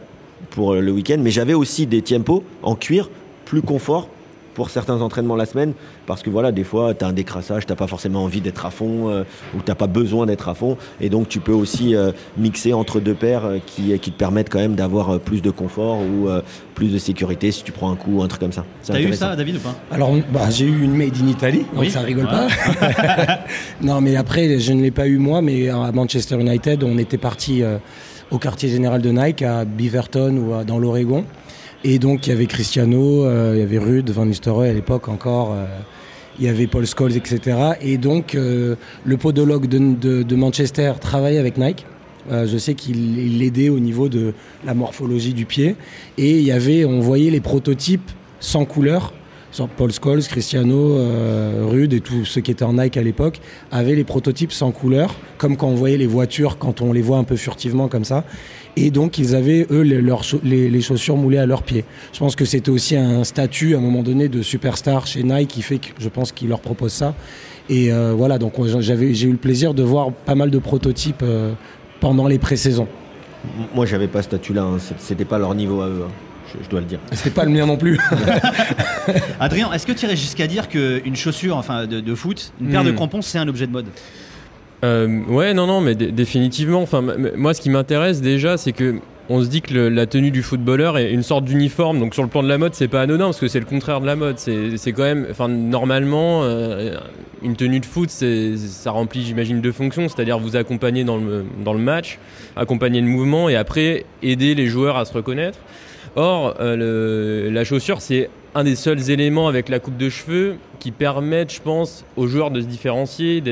[0.50, 3.10] pour le week-end, mais j'avais aussi des Tiempo en cuir,
[3.44, 4.08] plus confort
[4.56, 5.74] pour certains entraînements la semaine,
[6.06, 8.70] parce que voilà, des fois, tu as un décrassage, tu pas forcément envie d'être à
[8.70, 9.22] fond, euh,
[9.54, 12.98] ou tu pas besoin d'être à fond, et donc tu peux aussi euh, mixer entre
[12.98, 16.28] deux paires euh, qui, qui te permettent quand même d'avoir euh, plus de confort ou
[16.28, 16.40] euh,
[16.74, 18.64] plus de sécurité si tu prends un coup ou un truc comme ça.
[18.82, 19.74] C'est T'as eu ça, David, ou pas?
[19.90, 21.90] Alors, bah, j'ai eu une made in Italy, donc Oui.
[21.90, 22.30] ça rigole Ouais.
[22.30, 23.38] pas.
[23.82, 27.18] non, mais après, je ne l'ai pas eu moi, mais à Manchester United, on était
[27.18, 27.76] parti euh,
[28.30, 31.24] au quartier général de Nike à Beaverton ou à- dans l'Oregon.
[31.84, 35.08] Et donc, il y avait Cristiano, euh, il y avait Rude, Van Nistelrooy à l'époque
[35.08, 35.52] encore.
[35.52, 35.64] euh,
[36.38, 37.56] il y avait Paul Scholes, etc.
[37.80, 38.74] Et donc, euh,
[39.06, 41.86] le podologue de, de- de Manchester travaillait avec Nike.
[42.30, 44.34] Euh, je sais qu'il il l'aidait au niveau de
[44.66, 45.76] la morphologie du pied.
[46.18, 48.10] Et il y avait, on voyait les prototypes
[48.40, 49.14] sans couleur.
[49.78, 53.40] Paul Scholes, Cristiano, euh, Rude et tous ceux qui étaient en Nike à l'époque
[53.72, 57.16] avaient les prototypes sans couleur, comme quand on voyait les voitures, quand on les voit
[57.16, 58.24] un peu furtivement comme ça.
[58.78, 61.84] Et donc ils avaient eux les, leurs les, les chaussures moulées à leurs pieds.
[62.12, 65.48] Je pense que c'était aussi un statut à un moment donné de superstar chez Nike
[65.48, 67.14] qui fait que je pense qu'ils leur proposent ça.
[67.70, 71.22] Et euh, voilà, donc j'avais j'ai eu le plaisir de voir pas mal de prototypes
[71.22, 71.52] euh,
[72.00, 72.86] pendant les pré-saisons.
[73.74, 74.76] Moi, j'avais pas ce statut-là, hein.
[74.78, 76.10] C'est- c'était pas leur niveau à eux, hein.
[76.52, 76.98] je, je dois le dire.
[77.12, 77.98] C'était pas le mien non plus.
[79.40, 82.82] Adrien, est-ce que tu irais jusqu'à dire qu'une chaussure enfin, de, de foot, une paire
[82.82, 82.86] Hmm.
[82.88, 83.86] de crampons, c'est un objet de mode?
[84.84, 86.82] Euh, ouais, non, non, mais dé- définitivement.
[86.82, 87.02] Enfin,
[87.36, 88.96] moi, ce qui m'intéresse déjà, c'est que
[89.28, 91.98] on se dit que la tenue du footballeur est une sorte d'uniforme.
[91.98, 94.00] Donc, sur le plan de la mode, c'est pas anodin parce que c'est le contraire
[94.00, 94.38] de la mode.
[94.38, 96.96] C'est quand même, enfin, normalement, euh,
[97.42, 101.72] une tenue de foot, ça remplit, j'imagine, deux fonctions, c'est-à-dire vous accompagner dans le dans
[101.72, 102.18] le match,
[102.54, 105.58] accompagner le mouvement et après aider les joueurs à se reconnaître.
[106.14, 110.90] Or, euh, la chaussure, c'est un des seuls éléments avec la coupe de cheveux qui
[110.90, 113.42] permettent, je pense, aux joueurs de se différencier.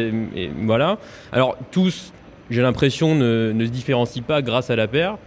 [0.62, 0.96] voilà.
[1.30, 2.12] Alors, tous,
[2.48, 5.18] j'ai l'impression, ne, se différencient pas grâce à la paire.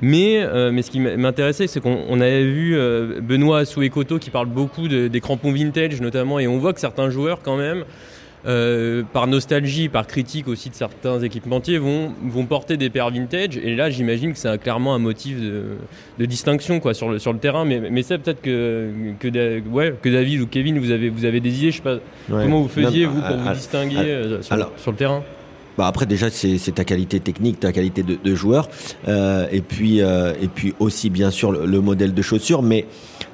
[0.00, 4.46] Mais, euh, ce qui m'intéressait, c'est qu'on on avait vu euh, Benoît Souekoto qui parle
[4.46, 7.84] beaucoup de- des crampons vintage notamment, et on voit que certains joueurs quand même,
[8.46, 13.56] euh, par nostalgie, par critique aussi de certains équipementiers, vont, vont porter des paires vintage.
[13.56, 15.62] Et là, j'imagine que c'est un- clairement un motif de,
[16.18, 17.64] de distinction quoi, sur, le, sur le terrain.
[17.64, 21.24] Mais, mais c'est peut-être que, que, Da- ouais, que David ou Kevin, vous avez, vous
[21.24, 21.70] avez des idées.
[21.70, 21.94] Je sais pas
[22.30, 22.42] Ouais.
[22.44, 24.96] comment vous faisiez, Non, vous, pour ah, vous ah, distinguer euh, sur, alors- sur le
[24.96, 25.22] terrain?
[25.76, 28.68] Bah après déjà c'est c'est ta qualité technique, ta qualité de, de joueur,
[29.06, 32.62] euh, et puis euh, et puis aussi bien sûr le, le modèle de chaussure.
[32.62, 32.84] Mais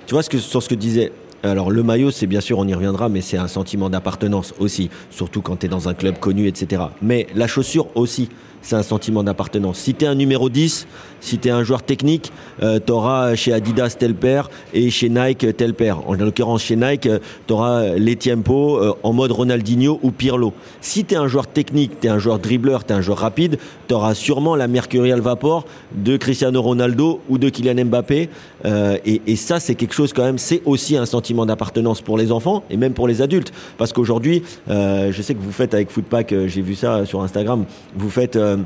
[0.07, 1.11] tu vois ce que sur ce que disait.
[1.45, 4.89] Alors le maillot, c'est bien sûr, on y reviendra, mais c'est un sentiment d'appartenance aussi,
[5.11, 6.85] surtout quand tu es dans un club connu, etc.
[7.03, 8.31] Mais la chaussure aussi,
[8.65, 9.79] c'est un sentiment d'appartenance.
[9.79, 10.87] Si tu es un numéro 10,
[11.21, 12.93] si tu un joueur technique, euh, tu
[13.37, 16.01] chez Adidas tel paire et chez Nike tel paire.
[16.09, 17.09] En l'occurrence, chez Nike,
[17.47, 20.53] tu auras les Tiempo euh, en mode Ronaldinho ou Pirlo.
[20.81, 23.59] Si tu es un joueur technique, tu es un joueur dribbleur, tu un joueur rapide,
[23.89, 28.29] tu sûrement la Mercurial Vapor de Cristiano Ronaldo ou de Kylian Mbappé.
[28.65, 32.33] Euh, et, ça, c'est quelque chose quand même, c'est aussi un sentiment d'appartenance pour les
[32.33, 33.53] enfants et même pour les adultes.
[33.77, 37.23] Parce qu'aujourd'hui, euh, je sais que vous faites avec Footpack, euh, j'ai vu ça sur
[37.23, 37.65] Instagram,
[37.97, 38.39] vous faites...
[38.55, 38.63] euh,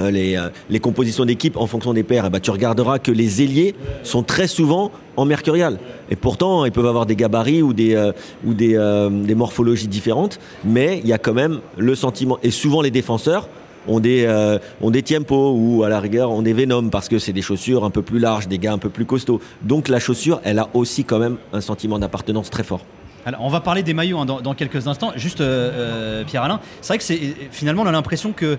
[0.00, 3.10] euh, les, euh, les compositions d'équipe en fonction des paires, eh ben, tu regarderas que
[3.10, 5.78] les ailiers sont très souvent en mercurial.
[6.08, 8.12] Et pourtant, ils peuvent avoir des gabarits ou des,
[8.46, 12.38] ou des, morphologies différentes, mais il y a quand même le sentiment.
[12.44, 13.48] Et souvent, les défenseurs
[13.88, 17.32] ont des, euh, ont des ou à la rigueur ont des Venom parce que c'est
[17.32, 19.40] des chaussures un peu plus larges, des gars un peu plus costauds.
[19.62, 22.84] Donc la chaussure, elle a aussi quand même un sentiment d'appartenance très fort.
[23.26, 25.12] Alors, on va parler des maillots hein, dans, quelques instants.
[25.16, 25.42] Juste,
[26.26, 28.58] Pierre-Alain, c'est vrai que finalement, on a l'impression que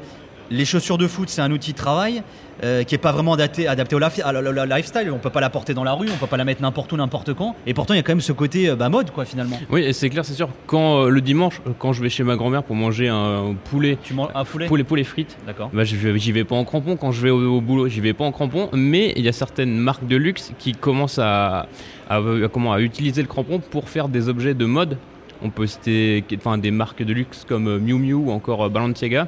[0.51, 2.23] les chaussures de foot, c'est un outil de travail
[2.63, 5.09] euh, qui n'est pas vraiment adapté, adapté au, lif- à la- la- la lifestyle.
[5.13, 6.97] On peut pas la porter dans la rue, on peut pas la mettre n'importe où,
[6.97, 7.55] n'importe quand.
[7.65, 9.59] Et pourtant, il y a quand même ce côté euh, bah, mode, quoi, finalement.
[9.69, 10.49] Oui, et c'est clair, c'est sûr.
[10.67, 14.13] Quand euh, le dimanche, quand je vais chez ma grand-mère pour manger un poulet, Tu
[14.13, 14.67] manges un poulet?
[14.67, 15.69] poulet, poulet frites, D'accord.
[15.73, 16.97] bah, je vais- j'y vais pas en crampon.
[16.97, 18.69] Quand je vais au, au boulot, j'y vais pas en crampon.
[18.73, 21.67] Mais il y a certaines marques de luxe qui commencent à,
[22.09, 24.97] à, à- comment, à utiliser le crampon pour faire des objets de mode.
[25.41, 29.27] On peut citer enfin, des marques de luxe comme Miu Miu ou encore Balenciaga.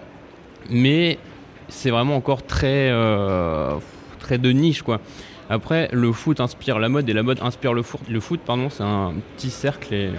[0.70, 1.18] Mais
[1.70, 3.74] c'est vraiment encore très, euh,
[4.20, 5.00] très de niche, quoi.
[5.50, 8.00] Après, le foot inspire la mode et la mode inspire le foot.
[8.10, 10.10] Le foot, pardon, c'est un petit cercle et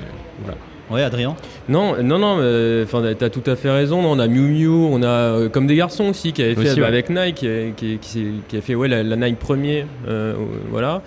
[0.42, 0.58] voilà.
[0.90, 1.36] Ouais, Adrien?
[1.70, 3.98] Non, non, non, mais, enfin, t'as tout à fait raison.
[4.04, 6.80] On a Miu Miu, on a euh, comme des garçons aussi qui avaient fait Aussi,
[6.80, 6.88] bah, ouais.
[6.88, 10.34] avec Nike, qui, qui, qui, s'est- qui a fait ouais, la, la Nike premier, euh,
[10.70, 11.00] voilà.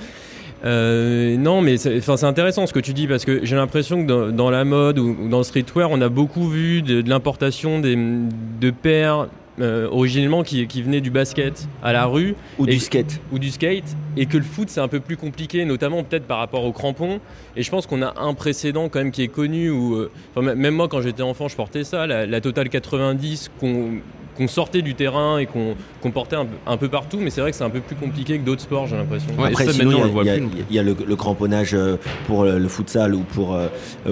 [0.65, 4.01] Euh, non, mais c'est enfin, c'est intéressant ce que tu dis parce que j'ai l'impression
[4.03, 7.01] que dans, dans la mode ou, ou dans le streetwear, on a beaucoup vu de,
[7.01, 9.27] de l'importation des- de paires
[9.61, 12.35] euh, originellement qui, qui venait du basket à la rue.
[12.59, 13.21] Ou Et- du skate.
[13.31, 13.95] ou du skate.
[14.17, 17.19] Et que le foot c'est un peu plus compliqué notamment peut-être par rapport aux crampons
[17.55, 20.09] et je pense qu'on a un précédent quand même qui est connu où euh,
[20.41, 23.99] même moi quand j'étais enfant je portais ça la, la Total 90 qu'on
[24.37, 25.75] qu'on sortait du terrain et qu'on
[26.11, 28.37] portait un, peu- un peu partout mais c'est vrai que c'est un peu plus compliqué
[28.37, 30.75] que d'autres sports j'ai l'impression Ouais, Après, il y maintenant, a- on le voit il
[30.75, 33.67] y a, le, le cramponnage euh, pour euh, le futsal ou pour, euh,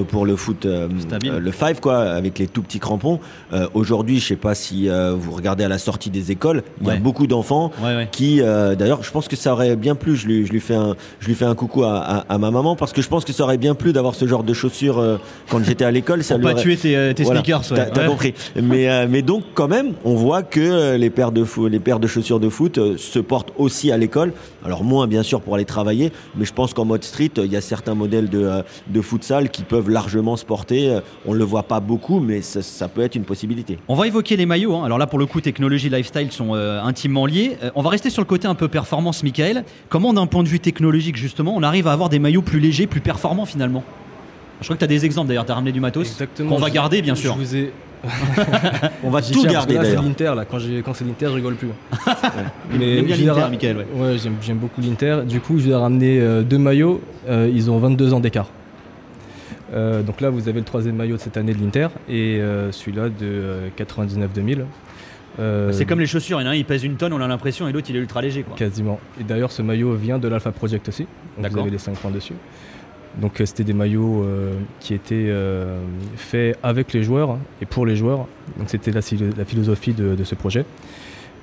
[0.08, 0.68] pour le foot,
[1.00, 1.34] Stabile.
[1.38, 3.20] le five, quoi, avec les tout petits crampons.
[3.54, 6.88] Euh, Aujourd'hui, je sais pas si euh, vous regardez à la sortie des écoles, il
[6.88, 8.08] y a beaucoup d'enfants Ouais, ouais.
[8.12, 10.16] qui, euh, d'ailleurs, je pense que ça aurait bien plu.
[10.16, 12.52] Je lui, je lui fais un, je lui fais un coucou à, à- à ma
[12.52, 15.00] maman parce que je pense que ça aurait bien plu d'avoir ce genre de chaussures
[15.00, 15.18] euh,
[15.50, 16.24] quand j'étais à l'école.
[16.24, 17.60] Ça Pour lui pas aurait- tuer tes, tes Voilà, sneakers.
[17.72, 17.78] ouais.
[17.78, 18.08] T'as t'as Ouais.
[18.08, 18.34] compris.
[18.62, 21.46] Mais, euh, mais donc, quand même, on voit que euh, les paires de,
[22.08, 24.34] chaussures de foot euh, se portent aussi à l'école.
[24.66, 26.12] Alors, moins, bien sûr, pour aller travailler.
[26.36, 29.50] Mais je pense qu'en mode street, euh, il y a certains modèles de, de futsal
[29.50, 31.00] qui peuvent largement se porter.
[31.26, 33.78] On ne le voit pas beaucoup, mais ça, peut être une possibilité.
[33.88, 34.76] On va évoquer les maillots.
[34.76, 34.86] hein.
[34.86, 37.58] Alors là, pour le coup, technologie, lifestyle sont intimement liés.
[37.76, 39.64] On va rester sur le côté un peu performance, Michael.
[39.90, 42.88] Comment, d'un point de vue technologique, justement, on arrive à avoir des maillots plus légers,
[42.88, 43.84] plus performants finalement?
[44.64, 45.46] Je crois que tu as des exemples d'ailleurs.
[45.46, 46.18] Tu as ramené du matos.
[46.38, 47.36] Qu'on va Je- garder, bien je sûr.
[47.36, 47.72] vous ai-
[49.04, 50.44] On va tout garder c'est l'Inter là.
[50.46, 50.58] Quand,
[50.94, 51.70] c'est l'Inter, je rigole plus.
[52.78, 53.78] Mais bien je vais l'Inter, Michael.
[53.78, 53.86] ouais.
[53.96, 55.20] Ouais, j'aime, j'aime beaucoup l'Inter.
[55.26, 57.02] Du coup, je vais ramener euh, deux maillots.
[57.30, 58.48] Euh, ils ont 22 ans d'écart.
[59.74, 63.10] Euh, donc là, vous avez le troisième maillot de cette année de l'Inter et celui-là
[63.10, 64.60] de euh, 99-2000.
[65.40, 66.40] Euh, C'est comme les chaussures.
[66.42, 67.96] Il y en a un, il pèse une tonne, on a l'impression, et l'autre, il
[67.96, 68.44] est ultra léger.
[68.44, 68.56] Quoi.
[68.56, 69.00] Quasiment.
[69.20, 71.08] Et d'ailleurs, ce maillot vient de l'Alpha Project aussi.
[71.42, 72.34] Donc vous avez les 5 points dessus.
[73.22, 75.80] Donc euh, c'était des maillots euh, qui étaient euh,
[76.16, 78.28] faits avec les joueurs et pour les joueurs.
[78.58, 79.02] Donc c'était la,
[79.38, 80.66] la philosophie de, de ce projet.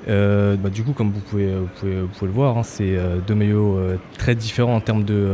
[0.09, 2.97] Euh, bah, du coup, comme vous pouvez, vous pouvez, vous pouvez le voir, hein, c'est
[3.27, 3.79] deux maillots
[4.19, 5.29] très différents en termes de,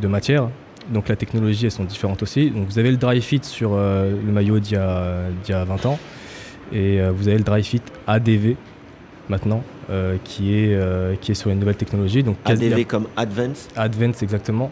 [0.00, 0.48] de matière.
[0.88, 2.50] Donc la technologie, elles sont différentes aussi.
[2.50, 5.64] Donc vous avez le dry fit sur le maillot d'il y, a- d'il y a
[5.64, 5.98] 20 ans.
[6.72, 8.56] Et vous avez le dry fit ADV
[9.28, 12.22] maintenant, euh, qui, est, euh, qui est sur une nouvelle technologie.
[12.22, 13.68] Donc ADV comme Advance.
[13.76, 14.70] Advance exactement.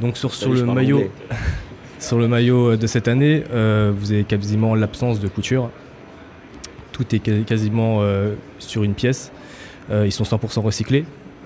[0.00, 1.10] Donc sur, le maillot,
[1.98, 5.70] sur le maillot de cette année, euh, vous avez quasiment l'absence de couture.
[6.92, 9.30] Tout est quasi- quasiment euh, sur une pièce.
[9.90, 11.04] Euh, ils sont 100% recyclés.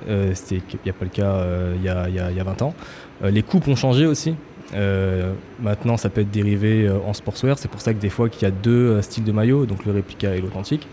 [0.09, 2.31] Euh, C'était il n'y a pas le cas euh, il y, a, il y a-
[2.31, 2.75] il y a 20 ans.
[3.23, 4.35] Euh, les coupes ont changé aussi.
[4.75, 7.59] Euh, maintenant, ça peut être dérivé euh, en sportswear.
[7.59, 9.85] C'est pour ça que des fois, qu'il y a deux euh, styles de maillot, donc
[9.85, 10.87] le réplica et l'authentique.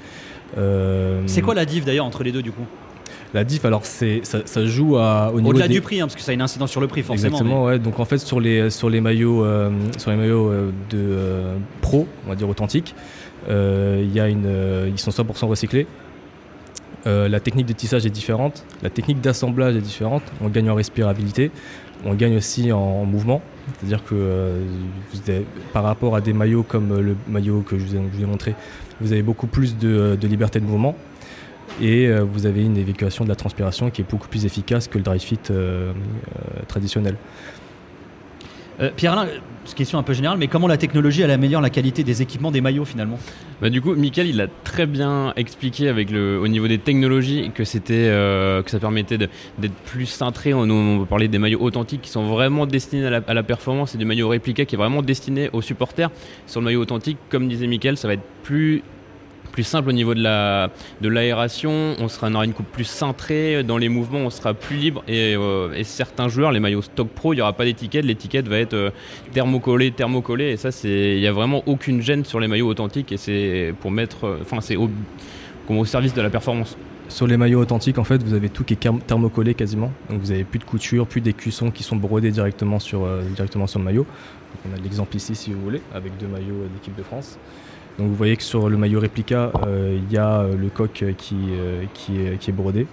[0.57, 2.65] Euh, C'est quoi la diff d'ailleurs entre les deux du coup?
[3.37, 6.05] La diff Alors, c'est ça, ça joue à, au niveau Au-delà des- du prix, hein,
[6.05, 7.37] parce que ça a une incidence sur le prix forcément.
[7.37, 7.79] Exactement, ouais.
[7.79, 11.55] Donc en fait sur les sur les maillots euh, sur les maillots euh, de euh,
[11.81, 12.95] pro, on va dire authentiques,
[13.49, 14.47] il y a une
[14.87, 15.87] ils sont 100% recyclés.
[17.05, 20.23] La technique de tissage est différente, la technique d'assemblage est différente.
[20.41, 21.51] On gagne en respirabilité,
[22.03, 23.41] on gagne aussi en, en mouvement.
[23.79, 24.59] C'est-à-dire que euh,
[25.13, 28.17] vous avez- par rapport à des maillots comme le maillot que je vous ai, je
[28.17, 28.55] vous ai montré,
[28.99, 30.95] vous avez beaucoup plus de, de liberté de mouvement
[31.81, 34.97] et euh, vous avez une évacuation de la transpiration qui est beaucoup plus efficace que
[34.97, 37.15] le dry fit euh, euh, traditionnel.
[38.79, 39.27] Euh, Pierre-Alain,
[39.75, 42.61] question un peu générale, mais comment la technologie elle améliore la qualité des équipements des
[42.61, 43.17] maillots finalement?
[43.59, 47.49] Bah, du coup, Michael, il a très bien expliqué avec le, au niveau des technologies
[47.55, 50.53] que c'était, euh, que ça permettait de- d'être plus cintré.
[50.53, 53.41] On, on va parler des maillots authentiques qui sont vraiment destinés à la, à la
[53.41, 56.11] performance et du maillot répliqué qui est vraiment destiné aux supporters.
[56.45, 58.83] Sur le maillot authentique, comme disait Michael, ça va être plus
[59.57, 60.69] plus simple au niveau de la
[61.01, 64.53] de l'aération, on sera on aura une coupe plus cintrée dans les mouvements, on sera
[64.53, 68.05] plus libre et, euh, certains joueurs, les maillots stock pro, il n'y aura pas d'étiquette,
[68.05, 68.91] l'étiquette va être euh,
[69.33, 73.11] thermocollée, thermocollée et ça c'est il y a vraiment aucune gêne sur les maillots authentiques
[73.11, 74.91] et c'est pour mettre euh, enfin c'est au,
[75.69, 76.77] au service de la performance.
[77.09, 79.91] Sur les maillots authentiques, en fait, vous avez tout qui est thermocollé quasiment.
[80.09, 83.79] Donc vous avez plus de couture, plus d'écussons qui sont brodés directement sur, directement sur
[83.79, 84.05] le maillot.
[84.69, 87.39] On a l'exemple ici, si vous voulez, avec deux maillots d'équipe de France.
[87.97, 91.03] Donc vous voyez que sur le maillot réplica, euh, il y a euh, le coq
[91.17, 92.85] qui, euh, qui, est, qui est brodé.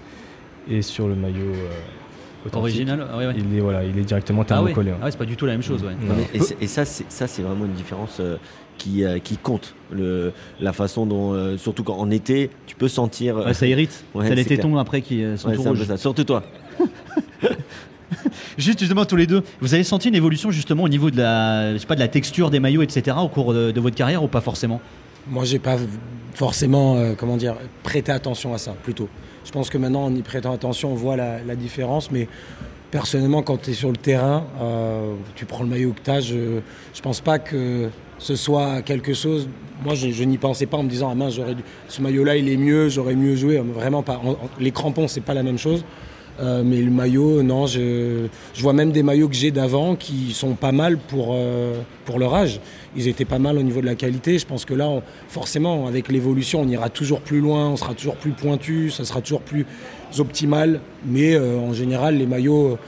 [0.71, 3.35] Et sur le maillot euh, Original ah ouais, ouais.
[3.37, 4.73] il, est, voilà, il est directement Ah ouais.
[4.73, 4.91] thermocollé.
[4.93, 4.97] ouais.
[5.01, 5.83] Ah ouais, c'est pas du tout la même chose.
[5.85, 5.93] Ouais.
[6.01, 6.15] Non.
[6.33, 8.37] Et, c'est- et ça, c'est, ça, c'est vraiment une différence euh,
[8.79, 9.75] qui, euh, qui compte.
[9.93, 13.37] Le, la façon dont, euh, surtout quand en été, tu peux sentir.
[13.39, 14.05] euh, Ouais, ça irrite.
[14.15, 15.85] Ouais, T'as les tétons après qui euh, sont ouais, tout rouges.
[15.85, 15.97] ça.
[15.99, 16.43] Surtout toi.
[18.59, 22.09] Juste justement tous les deux, vous avez senti une évolution justement au niveau de la,
[22.09, 23.17] texture des maillots, etc.
[23.21, 24.81] au cours de, votre carrière ou pas forcément?
[25.29, 25.77] Moi, j'ai pas
[26.35, 29.09] forcément, euh, comment dire, prêté attention à ça, plutôt.
[29.45, 32.29] Je pense que maintenant, en y prêtant attention, on voit la, différence, mais
[32.91, 36.21] personnellement, quand tu es sur le terrain, euh, tu prends le maillot que tu as,
[36.21, 36.61] je,
[36.95, 39.49] je pense pas que ce soit quelque chose.
[39.85, 41.39] Moi, je, n'y pensais pas en me disant, ah mince,
[41.89, 43.59] ce maillot-là, il est mieux, j'aurais mieux joué.
[43.59, 44.21] Vraiment pas.
[44.59, 45.85] Les crampons, c'est pas la même chose.
[46.41, 50.33] Euh, mais le maillot, non, je, je vois même des maillots que j'ai d'avant qui
[50.33, 52.61] sont pas mal pour, euh, pour leur âge.
[52.97, 54.39] Ils étaient pas mal au niveau de la qualité.
[54.39, 54.91] Je pense que là,
[55.29, 59.21] forcément, avec l'évolution, on ira toujours plus loin, on sera toujours plus pointu, ça sera
[59.21, 59.65] toujours plus
[60.19, 60.81] optimal.
[61.07, 62.79] Mais euh, en général, les maillots,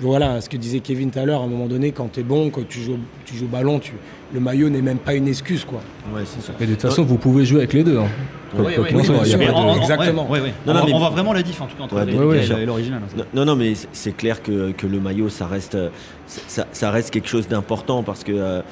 [0.00, 2.22] voilà, ce que disait Kevin tout à l'heure, à un moment donné, quand tu es
[2.22, 3.92] bon, quand tu joues, au- tu joues au ballon, tu,
[4.32, 5.64] le maillot n'est même pas une excuse.
[5.64, 5.80] Quoi.
[6.14, 6.52] Ouais, c'est ça.
[6.60, 7.98] Mais de toute façon, vous pouvez jouer avec les deux.
[7.98, 8.06] hein.
[8.58, 10.24] Oui, oui, de- Exactement.
[10.24, 12.06] Non, on, non, va- mais- on voit vraiment la diff en tout cas entre Ouais,
[12.06, 12.56] les ouais, les- ouais, et sûr.
[12.58, 13.00] l'original.
[13.16, 15.76] Non, Non, non, mais c'est- clair que, que le maillot, ça reste,
[16.26, 18.62] ça, ça reste quelque chose d'important parce que euh,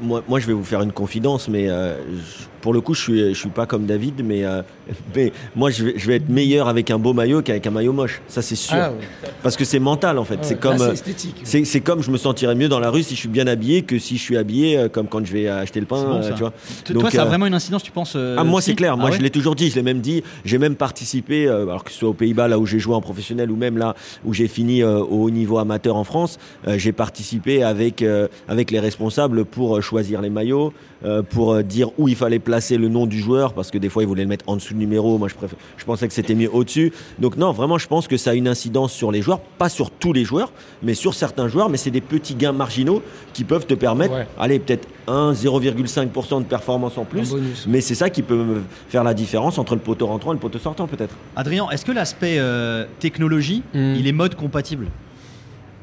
[0.00, 3.00] moi, moi, je vais vous faire une confidence, mais euh, je- pour le coup, je
[3.02, 4.62] suis, je suis pas comme David, mais, euh,
[5.14, 7.92] mais moi, je vais, je vais être meilleur avec un beau maillot qu'avec un maillot
[7.92, 8.22] moche.
[8.26, 8.74] Ça, c'est sûr.
[8.74, 9.28] Ah, ouais.
[9.42, 10.38] Parce que c'est mental, en fait.
[10.40, 10.80] Ah, c'est comme.
[10.80, 11.36] euh, esthétique.
[11.44, 13.82] C'est c'est comme je me sentirais mieux dans la rue si je suis bien habillé
[13.82, 16.30] que si je suis habillé euh, comme quand je vais acheter le pain, bon, euh,
[16.32, 16.54] tu vois.
[16.88, 18.96] Donc, Toi, ça a vraiment une incidence, tu penses euh, Ah, moi, si c'est clair.
[18.96, 19.68] Moi, Ah ouais je l'ai toujours dit.
[19.68, 20.22] Je l'ai même dit.
[20.46, 23.02] J'ai même participé, euh, alors que ce soit aux Pays-Bas, là où j'ai joué en
[23.02, 26.38] professionnel, ou même là où j'ai fini euh, au haut niveau amateur en France.
[26.66, 30.72] euh, j'ai participé avec euh, avec les responsables pour choisir les maillots,
[31.04, 33.88] euh, pour euh, dire où il fallait placer le nom du joueur, parce que des
[33.88, 35.18] fois ils voulaient le mettre en dessous du numéro.
[35.18, 36.92] Moi, je préfère, je pensais que c'était mieux au-dessus.
[37.18, 39.90] Donc non, vraiment, je pense que ça a une incidence sur les joueurs, pas sur
[39.90, 41.68] tous les joueurs, mais sur certains joueurs.
[41.68, 44.26] Mais c'est des petits gains marginaux qui peuvent te permettre, Ouais.
[44.38, 47.34] allez, peut-être 1, 0,5% de performance en plus.
[47.66, 50.58] Mais c'est ça qui peut faire la différence entre le poteau rentrant et le poteau
[50.58, 51.14] sortant, peut-être.
[51.36, 53.94] Adrien, est-ce que l'aspect euh, technologie, Hmm.
[53.98, 54.86] il est mode compatible?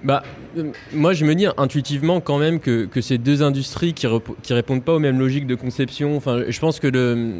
[0.04, 0.24] Bah,
[0.58, 4.08] euh, moi, je me dis intuitivement quand même que, que ces deux industries qui,
[4.42, 6.18] qui répondent pas aux mêmes logiques de conception.
[6.18, 6.88] Enfin, je pense que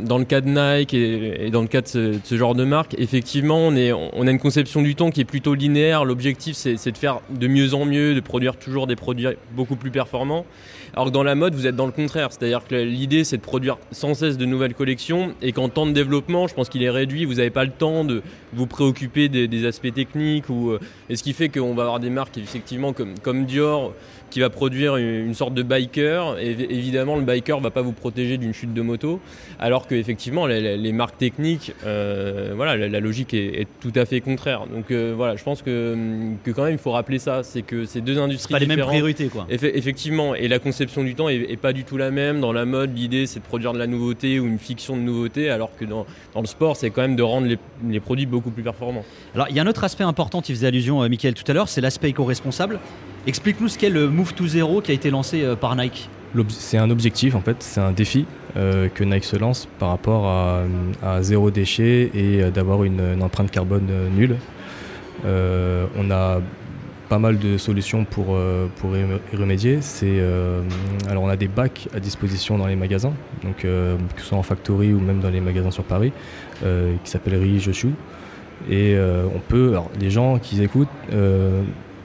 [0.06, 1.88] dans le cas de Nike et, dans le cas de
[2.24, 5.26] ce, genre de marque, effectivement, on, est, on a une conception du temps qui est
[5.26, 6.06] plutôt linéaire.
[6.06, 9.92] L'objectif, c'est de faire de mieux en mieux, de produire toujours des produits beaucoup plus
[9.92, 10.46] performants.
[10.94, 12.30] Alors que dans la mode, vous êtes dans le contraire.
[12.32, 15.94] C'est-à-dire que l'idée, c'est de produire sans cesse de nouvelles collections et qu'en temps de
[15.94, 17.26] développement, je pense qu'il est réduit.
[17.26, 18.22] Vous n'avez pas le temps de
[18.54, 20.50] vous préoccuper des, aspects techniques.
[20.50, 23.94] Ou, euh, et ce qui fait qu'on va avoir des marques, effectivement, comme, comme Dior,
[24.32, 26.40] qui va produire une, sorte de biker.
[26.40, 29.20] Et évidemment, le biker va pas vous protéger d'une chute de moto.
[29.60, 34.06] Alors que, effectivement, les, marques techniques, euh, voilà, la, la logique est, est tout à
[34.06, 34.66] fait contraire.
[34.66, 35.96] Donc euh, voilà, je pense que,
[36.44, 37.44] que quand même, il faut rappeler ça.
[37.44, 39.46] C'est que ces deux industries Pas les mêmes priorités, quoi.
[39.52, 42.40] Effe- Effectivement, et la conception du temps est, est pas du tout la même.
[42.42, 45.50] Dans la mode, l'idée c'est de produire de la nouveauté ou une fiction de nouveauté,
[45.50, 48.52] alors que dans, dans le sport, c'est quand même de rendre les, les produits beaucoup
[48.52, 49.04] plus performants.
[49.36, 51.54] Alors, il y a un autre aspect important, tu faisais allusion, euh, Mickaël, tout à
[51.54, 52.80] l'heure, c'est l'aspect éco-responsable.
[53.28, 56.10] Explique-nous ce qu'est le Move to Zero qui a été lancé euh, par Nike.
[56.50, 60.28] C'est un objectif en fait, c'est un défi euh, que Nike se lance par rapport
[60.28, 64.38] à, zéro déchet et euh, d'avoir une, empreinte carbone nulle.
[65.26, 66.42] On a
[67.10, 69.80] pas mal de solutions pour, y remédier.
[69.82, 70.22] C'est,
[71.10, 74.44] alors on a des bacs à disposition dans les magasins, donc, que ce soit en
[74.44, 76.14] factory ou même dans les magasins sur Paris,
[76.62, 77.90] qui s'appellent Joshu.
[78.70, 80.90] Et euh, on peut, alors les gens qui écoutent,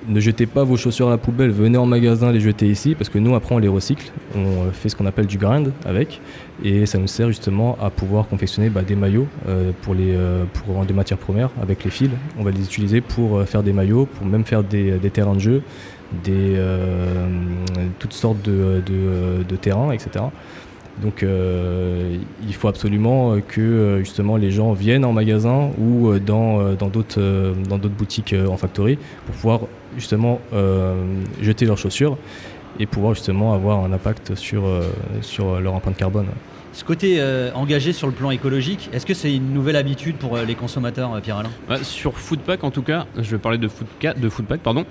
[0.09, 3.11] ne jetez pas vos chaussures à la poubelle, venez en magasin les jeter ici, parce
[3.11, 6.21] que nous après on les recycle, on euh, fait ce qu'on appelle du grind avec,
[6.65, 10.45] et ça nous sert justement à pouvoir confectionner bah, des maillots euh, pour, les, euh,
[10.53, 12.11] pour vendre des matières premières avec les fils.
[12.39, 15.41] On va les utiliser pour euh, faire des maillots, pour même faire des, terrains de
[15.41, 15.63] jeu,
[16.25, 17.29] des, euh,
[17.99, 20.27] toutes sortes de, de terrains, etc.
[21.03, 26.19] Donc euh, il faut absolument euh, que euh, justement les gens viennent en magasin ou
[26.19, 29.61] dans d'autres boutiques en factory pour pouvoir
[29.97, 30.41] justement
[31.41, 32.17] jeter leurs chaussures
[32.79, 34.67] et pouvoir justement avoir un impact sur
[35.61, 36.27] leur empreinte carbone.
[36.77, 40.37] Ce côté euh, engagé sur le plan écologique, est-ce que c'est une nouvelle habitude pour
[40.37, 41.49] euh, les consommateurs, euh, Pierre-Alain?
[41.71, 44.85] Ouais, sur Foodpack en tout cas, je vais parler de Foodpack, de Foodpack pardon.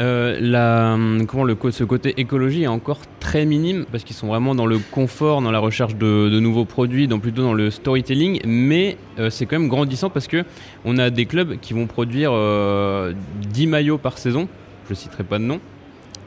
[0.00, 4.78] Hum, comment ce côté écologie est encore très minime parce qu'ils sont vraiment dans le
[4.78, 8.40] confort, dans la recherche de, nouveaux produits, dans plutôt dans le storytelling.
[8.44, 8.96] Mais
[9.30, 10.44] c'est quand même grandissant parce que
[10.84, 13.12] on a des clubs qui vont produire euh,
[13.50, 14.48] 10 maillots par saison.
[14.88, 15.60] Je citerai pas de nom.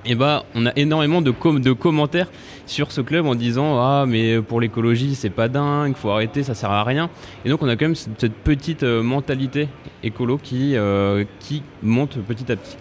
[0.03, 2.27] Et bah, on a énormément de, com- de commentaires
[2.65, 6.55] sur ce club en disant ah mais pour l'écologie c'est pas dingue, faut arrêter, ça
[6.55, 7.09] sert à rien.
[7.45, 9.67] Et donc on a quand même cette cette petite euh, mentalité
[10.03, 12.77] écolo qui euh, qui monte petit à petit.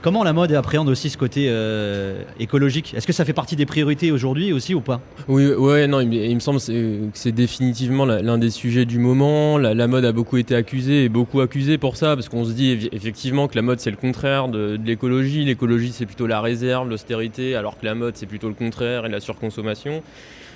[0.00, 2.94] Comment la mode appréhende aussi ce côté euh, écologique?
[2.94, 5.00] Est-ce que ça fait partie des priorités aujourd'hui aussi ou pas?
[5.26, 9.58] Oui, ouais, non, il, me- semble que c'est définitivement l'un des sujets du moment.
[9.58, 12.76] La, mode a beaucoup été accusée et beaucoup accusée pour ça, parce qu'on se dit
[12.76, 15.44] eff- effectivement que la mode c'est le contraire de l'écologie.
[15.44, 19.08] L'écologie c'est plutôt la réserve, l'austérité, alors que la mode c'est plutôt le contraire et
[19.08, 20.02] la surconsommation.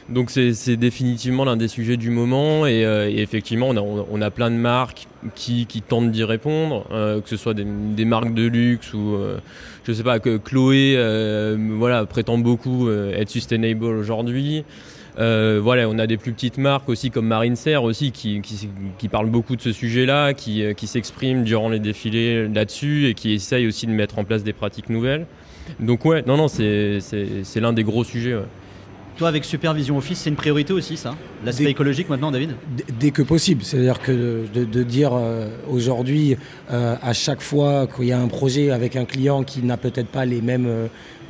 [0.08, 4.56] Donc c'est définitivement l'un des sujets du moment et, euh, effectivement on a, plein de
[4.56, 9.38] marques qui, tentent d'y répondre, euh, que ce soit des, marques de luxe ou euh,
[9.84, 14.64] je sais pas que Chloé euh, voilà prétend beaucoup être sustainable aujourd'hui.
[15.16, 19.08] Voilà, on a des plus petites marques aussi comme Marine Serre aussi qui, qui, qui
[19.08, 23.68] parlent beaucoup de ce sujet-là, qui, qui s'expriment durant les défilés là-dessus et qui essayent
[23.68, 25.26] aussi de mettre en place des pratiques nouvelles.
[25.78, 27.00] Donc ouais, non, non, c'est
[27.56, 28.36] l'un des gros sujets.
[29.16, 31.14] Toi, avec Supervision Office, c'est une priorité aussi, ça
[31.44, 32.54] L'aspect écologique maintenant, David?
[32.98, 33.62] Dès que possible.
[33.62, 36.36] C'est-à-dire que de, dire euh, aujourd'hui,
[36.70, 40.08] euh, à chaque fois qu'il y a un projet avec un client qui n'a peut-être
[40.08, 40.86] pas les mêmes euh,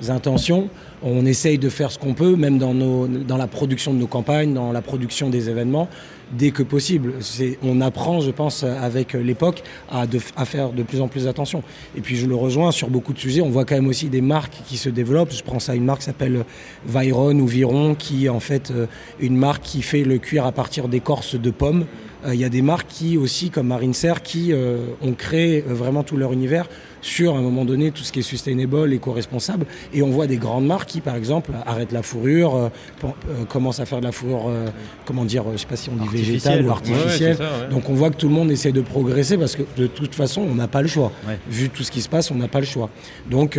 [0.09, 0.69] intentions,
[1.03, 4.07] on essaye de faire ce qu'on peut, même dans, nos, dans la production de nos
[4.07, 5.89] campagnes, dans la production des événements,
[6.33, 7.15] dès que possible.
[7.63, 10.05] On apprend, je pense, avec l'époque, à,
[10.37, 11.63] à, faire de plus en plus attention.
[11.97, 13.41] Et puis je le rejoins sur beaucoup de sujets.
[13.41, 15.33] On voit quand même aussi des marques qui se développent.
[15.33, 16.45] Je prends ça une marque qui s'appelle
[16.87, 18.87] Viron ou Viron, qui est en fait euh,
[19.21, 21.85] une marque qui fait le cuir à partir d'écorces de pommes.
[22.25, 25.61] Euh, il y a des marques qui aussi, comme Marine Serre, qui euh, ont créé
[25.61, 26.69] vraiment tout leur univers
[27.03, 29.67] sur à un moment donné tout ce qui est sustainable, éco-responsable.
[29.93, 32.69] Et on voit des grandes marques qui, par exemple, arrêtent la fourrure, euh,
[33.05, 34.69] euh, commencent à faire de la fourrure, euh,
[35.05, 37.37] comment dire, je sais pas si on dit végétale ou artificielle.
[37.71, 40.43] Donc on voit que tout le monde essaie de progresser parce que de toute façon,
[40.43, 41.13] on n'a pas le choix.
[41.51, 42.89] Vu tout ce qui se passe, on n'a pas le choix.
[43.31, 43.59] Donc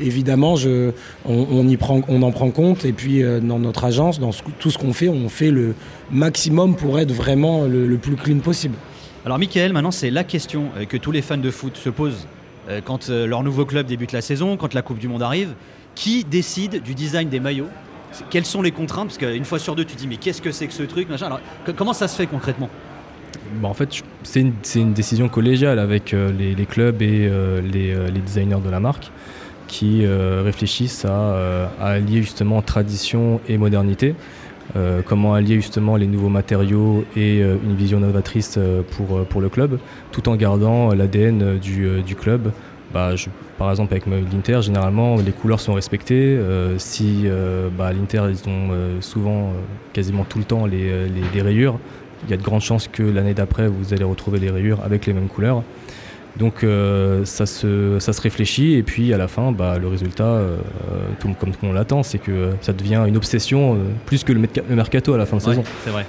[0.00, 0.92] évidemment, je,
[1.24, 2.84] on, y prend, on en prend compte.
[2.84, 5.74] Et puis dans notre agence, dans tout ce qu'on fait, on fait le
[6.10, 8.74] maximum pour être vraiment le, le plus clean possible.
[9.24, 12.26] Alors Michael, maintenant c'est la question que tous les fans de foot se posent
[12.84, 15.54] quand euh, leur nouveau club débute la saison, quand la Coupe du Monde arrive,
[15.94, 17.68] qui décide du design des maillots?
[18.30, 19.08] Quelles sont les contraintes?
[19.08, 21.08] Parce qu'une fois sur deux, tu dis mais qu'est-ce que c'est que ce truc
[21.76, 22.68] Comment ça se fait concrètement?
[23.54, 27.30] Bah, en fait, c'est une, décision collégiale avec euh, les, clubs et
[27.62, 29.10] les, designers de la marque
[29.66, 34.14] qui réfléchissent à, à, allier justement tradition et modernité.
[35.06, 38.58] Comment allier justement les nouveaux matériaux et une vision novatrice
[38.92, 39.78] pour, pour le club,
[40.12, 42.52] tout en gardant l'ADN du, du, club.
[42.94, 43.10] Bah,
[43.58, 46.38] par exemple, avec l'Inter, généralement, les couleurs sont respectées.
[46.78, 47.26] si
[47.76, 49.52] bah, l'Inter, ils ont souvent,
[49.92, 51.78] quasiment tout le temps, les, les, les rayures,
[52.24, 55.06] il y a de grandes chances que l'année d'après, vous allez retrouver les rayures avec
[55.06, 55.62] les mêmes couleurs.
[56.36, 60.24] Donc euh, ça, se, ça se réfléchit et puis à la fin, bah, le résultat,
[60.24, 60.56] euh,
[61.20, 63.76] tout, comme on l'attend, c'est que ça devient une obsession euh,
[64.06, 65.62] plus que le, mercato à la fin de saison.
[65.84, 66.06] C'est vrai.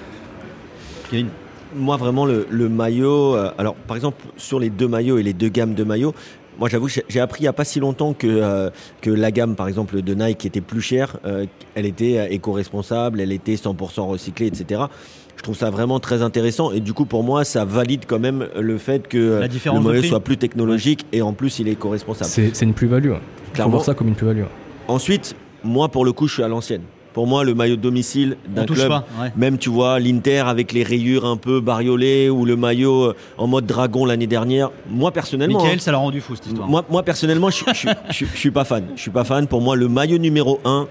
[1.75, 5.73] Moi vraiment le, maillot, alors par exemple sur les deux maillots et les deux gammes
[5.73, 6.13] de maillots,
[6.59, 8.71] moi j'avoue j'ai appris il n'y a pas si longtemps que,
[9.01, 11.17] que la gamme par exemple de Nike était plus chère,
[11.75, 14.81] elle était éco-responsable, elle était 100% recyclée, etc.
[15.43, 18.47] Je trouve ça vraiment très intéressant et du coup pour moi ça valide quand même
[18.57, 22.31] le fait que le maillot soit plus technologique et en plus il est co-responsable.
[22.31, 23.11] C'est une plus-value.
[23.53, 24.43] Je voir ça comme une plus-value.
[24.87, 26.83] Ensuite, moi pour le coup je suis à l'ancienne.
[27.11, 28.91] Pour moi, le maillot de domicile d'un club,
[29.35, 33.45] même tu vois l'Inter avec les rayures un peu bariolées ou le maillot euh, en
[33.45, 34.71] mode dragon l'année dernière.
[34.89, 36.67] Moi personnellement, Michael, hein, ça l'a rendu fou cette histoire.
[36.67, 38.85] Moi, moi personnellement, je, je, je, je, suis pas fan.
[38.95, 39.45] Je suis pas fan.
[39.45, 40.87] Pour moi, le maillot numéro 1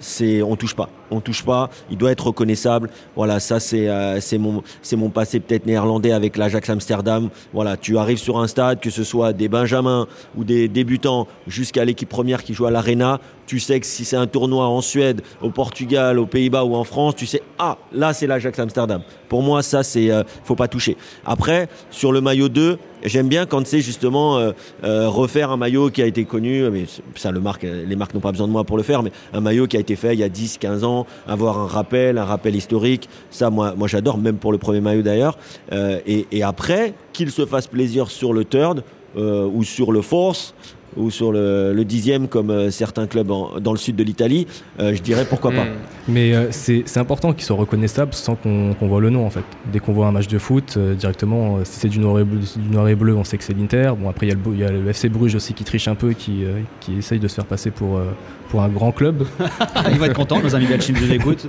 [0.00, 1.70] c'est on touche pas, on touche pas.
[1.90, 2.90] Il doit être reconnaissable.
[3.14, 7.28] Voilà, ça c'est euh, c'est mon c'est mon passé peut-être néerlandais avec l'Ajax Amsterdam.
[7.52, 11.84] Voilà, tu arrives sur un stade, que ce soit des benjamins ou des débutants, jusqu'à
[11.84, 15.22] l'équipe première qui joue à l'Arena, tu sais que si c'est un tournoi en Suède,
[15.42, 19.02] au Portugal, aux Pays-Bas ou en France, tu sais ah là c'est l'Ajax Amsterdam.
[19.28, 20.96] Pour moi ça c'est euh, faut pas toucher.
[21.26, 24.52] Après sur le maillot 2 J'aime bien quand c'est justement euh,
[24.84, 26.84] euh, refaire un maillot qui a été connu, mais
[27.14, 29.40] ça le marque, les marques n'ont pas besoin de moi pour le faire, mais un
[29.40, 32.24] maillot qui a été fait il y a 10, 15 ans, avoir un rappel, un
[32.24, 35.38] rappel historique, ça moi, moi j'adore, même pour le premier maillot d'ailleurs.
[35.72, 38.82] Euh, et, et, après, qu'il se fasse plaisir sur le third
[39.16, 40.54] ou sur le force,
[40.96, 44.46] ou sur le, dixième comme euh, certains clubs dans le sud de l'Italie,
[44.78, 45.64] euh, je dirais pourquoi pas.
[45.64, 45.76] Hmm.
[46.08, 49.44] Mais euh, c'est important qu'ils soient reconnaissables sans qu'on voit le nom en fait.
[49.72, 52.68] Dès qu'on voit un match de foot, directement, si c'est du noir, et bleu, du
[52.68, 53.92] noir et bleu, on sait que c'est l'Inter.
[53.98, 56.42] Bon après il y, y, a le FC Bruges aussi qui triche un peu, qui,
[56.80, 58.00] qui essaye de se faire passer pour,
[58.48, 59.24] pour un grand club.
[59.90, 61.46] Ils vont être contents, nos amis belges de l'écoute.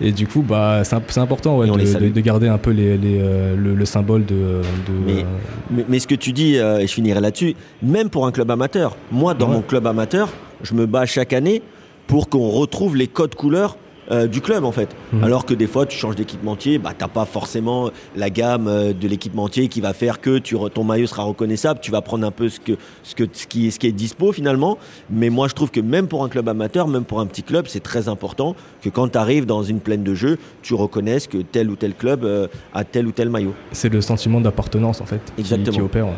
[0.00, 3.74] Et du coup, bah, c'est important ouais, de, de, garder un peu les, les, le,
[3.74, 4.60] le, symbole de...
[5.06, 5.24] Mais,
[5.70, 8.73] mais, mais, ce que tu dis, et je finirai là-dessus, même pour un club amateur,
[9.10, 10.28] moi, dans mon club amateur,
[10.62, 11.62] je me bats chaque année
[12.06, 13.76] pour qu'on retrouve les codes couleurs
[14.10, 14.94] euh, du club en fait.
[15.12, 15.24] Mhm.
[15.24, 19.08] Alors que des fois tu changes d'équipementier, bah t'as pas forcément la gamme euh, de
[19.08, 21.80] l'équipementier qui va faire que tu ton maillot sera reconnaissable.
[21.80, 22.72] Tu vas prendre un peu ce que
[23.02, 24.76] ce que ce qui, ce qui est dispo finalement.
[25.08, 27.64] Mais moi je trouve que même pour un club amateur, même pour un petit club,
[27.66, 31.38] c'est très important que quand tu arrives dans une plaine de jeu, tu reconnaisses que
[31.38, 33.54] tel ou tel club euh, a tel ou tel maillot.
[33.72, 35.76] C'est le sentiment d'appartenance en fait Exactement.
[35.76, 36.08] qui, opère.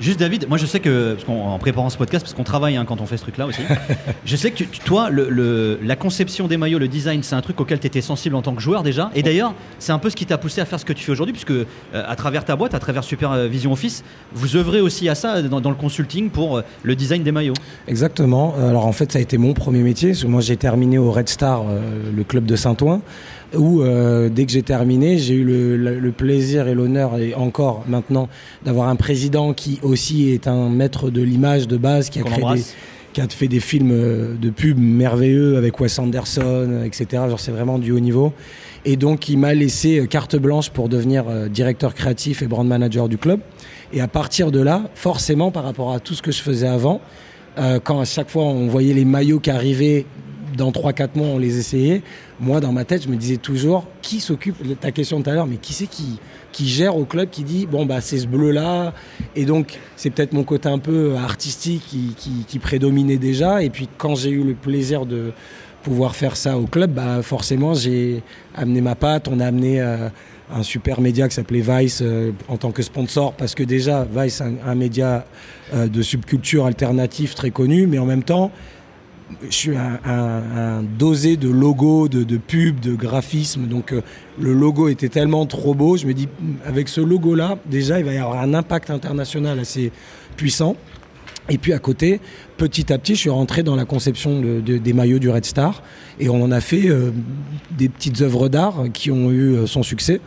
[0.00, 2.76] Juste David, moi je sais que, parce qu'en en préparant ce podcast, parce qu'on travaille
[2.76, 3.60] hein, quand on fait ce truc-là aussi,
[4.24, 7.40] je sais que tu- toi, le, le- la conception des maillots, le design, c'est un
[7.40, 9.10] truc auquel tu étais sensible en tant que joueur déjà.
[9.14, 11.12] Et d'ailleurs, c'est un peu ce qui t'a poussé à faire ce que tu fais
[11.12, 14.80] aujourd'hui, puisque euh, à travers ta boîte, à travers Super euh, Vision Office, vous œuvrez
[14.80, 17.54] aussi à ça dans, dans le consulting pour euh, le design des maillots.
[17.88, 18.54] Exactement.
[18.58, 20.10] Alors en fait, ça a été mon premier métier.
[20.10, 21.80] Parce que moi, j'ai terminé au Red Star, euh,
[22.14, 23.00] le club de Saint-Ouen,
[23.54, 27.34] où euh, dès que j'ai terminé, j'ai eu le, le- le plaisir et l'honneur, et
[27.34, 28.28] encore maintenant,
[28.64, 32.42] d'avoir un président qui aussi est un maître de l'image de base, qui a créé
[32.56, 32.64] des,
[33.12, 37.06] qui a fait des films euh, de pub merveilleux avec Wes Anderson, euh, etc.
[37.28, 38.32] Genre c'est vraiment du haut niveau.
[38.84, 43.08] Et donc il m'a laissé euh, carte blanche pour devenir directeur créatif et brand manager
[43.08, 43.40] du club.
[43.92, 47.00] Et à partir de là, forcément par rapport à tout ce que je faisais avant,
[47.58, 50.04] euh, quand à chaque fois on voyait les maillots qui arrivaient
[50.56, 52.02] dans 3-4 mois, on les essayait.
[52.40, 55.46] Moi, dans ma tête, je me disais toujours, qui s'occupe, ta question tout à l'heure,
[55.46, 56.18] mais qui c'est qui,
[56.52, 58.94] qui gère au club, qui dit, bon, bah, c'est ce bleu-là.
[59.34, 63.62] Et donc, c'est peut-être mon côté un peu artistique qui, qui, prédominait déjà.
[63.62, 65.32] Et puis, quand j'ai eu le plaisir de
[65.82, 68.22] pouvoir faire ça au club, bah, forcément, j'ai
[68.54, 69.28] amené ma patte.
[69.28, 70.08] On a amené euh,
[70.52, 74.40] un super média qui s'appelait Vice euh, en tant que sponsor, parce que déjà, Vice,
[74.40, 75.26] un, un média
[75.74, 78.50] euh, de subculture alternatif très connu, mais en même temps,
[79.48, 83.66] je suis un, dosé de logos, de, pubs, de graphismes.
[83.66, 84.02] Donc euh,
[84.38, 85.96] le logo était tellement trop beau.
[85.96, 86.28] Je me dis,
[86.64, 89.90] avec ce logo-là, déjà, il va y avoir un impact international assez
[90.36, 90.76] puissant.
[91.48, 92.20] Et puis à côté,
[92.56, 95.44] petit à petit, je suis rentré dans la conception de- de- des maillots du Red
[95.44, 95.82] Star.
[96.18, 97.10] Et on en a fait euh,
[97.76, 100.20] des petites œuvres d'art qui ont eu euh, son succès.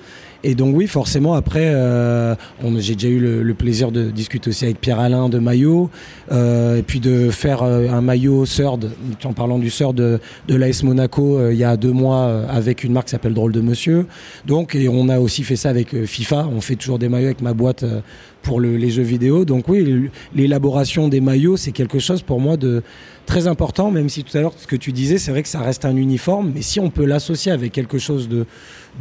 [0.43, 2.33] Et donc oui, forcément, après, euh,
[2.77, 5.89] j'ai déjà eu le, plaisir de discuter aussi avec Pierre-Alain de maillot,
[6.31, 8.89] euh, et puis de faire euh, un maillot Third,
[9.25, 12.45] en parlant du Third de, de l'AS Monaco euh, il y a deux mois euh,
[12.49, 14.05] avec une marque qui s'appelle Drôle de Monsieur.
[14.45, 16.47] Donc, et on a aussi fait ça avec FIFA.
[16.55, 17.83] On fait toujours des maillots avec ma boîte
[18.41, 19.43] pour le- les jeux vidéo.
[19.43, 22.81] Donc oui, l'élaboration des maillots, c'est quelque chose pour moi de
[23.25, 25.59] très important, même si tout à l'heure, ce que tu disais, c'est vrai que ça
[25.59, 28.45] reste un uniforme, mais si on peut l'associer avec quelque chose de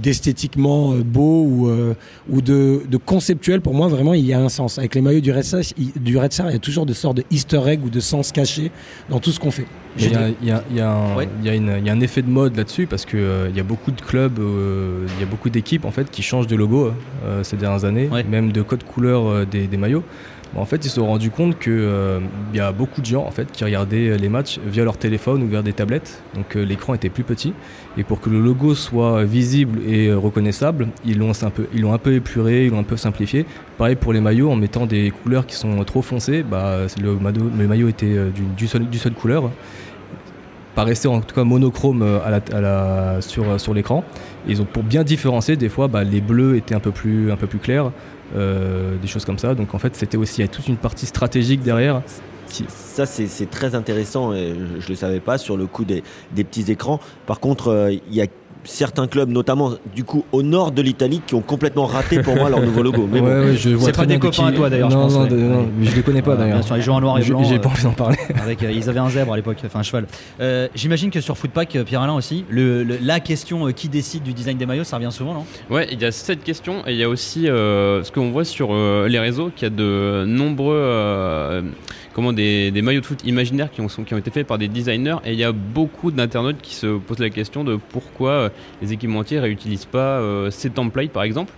[0.03, 1.95] d'esthétiquement euh, beau ou, euh,
[2.31, 4.79] ou de, de conceptuel, pour moi, vraiment, il y a un sens.
[4.79, 6.93] Avec les maillots du Red Star, il, du Red Star, il y a toujours de
[6.93, 8.71] sortes de easter egg ou de sens caché
[9.09, 9.67] dans tout ce qu'on fait.
[9.99, 11.29] Il y, a- il y a- il y a un- Ouais.
[11.41, 13.49] il y a une- il y a un effet de mode là-dessus parce que euh,
[13.51, 16.23] il y a beaucoup de clubs, euh, il y a beaucoup d'équipes en fait qui
[16.23, 16.93] changent de logo
[17.25, 18.23] euh, ces dernières années, Ouais.
[18.23, 20.05] même de code couleur euh, des, des maillots.
[20.55, 22.21] Bon, en fait, ils se sont rendus compte que euh,
[22.55, 25.75] y a beaucoup de gens qui regardaient les matchs via leur téléphone ou via des
[25.75, 27.53] tablettes, donc euh, l'écran était plus petit.
[27.99, 32.15] Et pour que le logo soit visible et euh, reconnaissable, ils l'ont un peu, ils
[32.15, 33.45] épuré, ils l'ont un peu simplifié.
[33.77, 37.17] Pareil pour les maillots, en mettant des couleurs qui sont trop foncées, bah, le,
[37.67, 39.51] maillot, était euh, du seul, du seul couleur
[40.79, 44.05] paraissait en tout cas monochrome euh, sur, euh, l'écran.
[44.47, 47.87] Ils ont pour bien différencier, des fois bah, les bleus étaient un peu plus, clairs,
[47.87, 47.91] euh,
[48.35, 49.55] des choses comme ça.
[49.55, 52.03] Donc en fait c'était aussi il y a toute une partie stratégique derrière.
[52.69, 56.03] Ça, c'est c'est très intéressant et je ne le savais pas sur le coup des,
[56.33, 56.99] des petits écrans.
[57.27, 58.27] Par contre, euh, il y a
[58.65, 62.49] certains clubs, notamment du coup au nord de l'Italie, qui ont complètement raté pour moi
[62.51, 63.09] leur nouveau logo.
[63.11, 63.47] Mais Ouais, bon.
[63.51, 65.03] ouais, je vois C'est très pas des de copains qui- à toi, d'ailleurs, je Non,
[65.09, 65.29] pense, ouais.
[65.83, 66.59] je les connais pas Euh, d'ailleurs.
[66.59, 68.17] bien sûr, ils jouent en noir et blanc, J'ai euh, pas envie d'en parler.
[68.43, 70.07] Avec, euh, ils avaient un zèbre à l'époque, enfin un cheval.
[70.41, 74.23] Euh, J'imagine que sur Footpack, euh, Pierre-Alain aussi, le, le- la question euh, qui décide
[74.23, 75.45] du design des maillots, ça revient souvent, non?
[75.71, 78.45] Ouais, il y a cette question et il y a aussi euh, ce qu'on voit
[78.45, 81.63] sur euh, les réseaux, qu'il y a de nombreux euh,
[82.13, 85.39] comment des, maillots de foot imaginaires qui ont, été faits par des designers et il
[85.39, 88.49] y a beaucoup d'internautes qui se posent la question de pourquoi euh,
[88.83, 91.53] les équipementiers réutilisent pas euh, ces templates par exemple.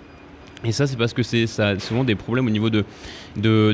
[0.63, 2.85] Et ça, c'est parce que ça a souvent des problèmes au niveau de,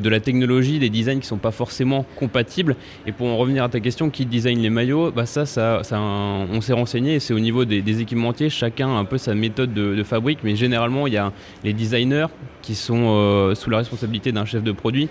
[0.09, 2.77] la technologie, des designs qui sont pas forcément compatibles.
[3.07, 6.61] Et pour en revenir à ta question, qui design les maillots Bah ça, ça, on
[6.61, 7.19] s'est renseigné.
[7.19, 10.55] C'est au niveau des, équipementiers, chacun a un peu sa méthode de, de fabrique, mais
[10.55, 11.33] généralement, il y a
[11.65, 12.29] les designers
[12.63, 15.09] qui sont euh, sous la responsabilité d'un chef de produit.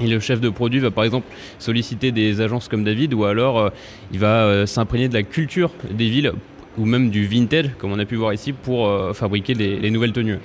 [0.00, 1.26] Et le chef de produit va par exemple
[1.58, 3.70] solliciter des agences comme David, ou alors euh,
[4.12, 6.32] il va euh, s'imprégner de la culture des villes
[6.78, 9.90] ou même du vintage, comme on a pu voir ici, pour euh, fabriquer les, les
[9.90, 10.38] nouvelles tenues.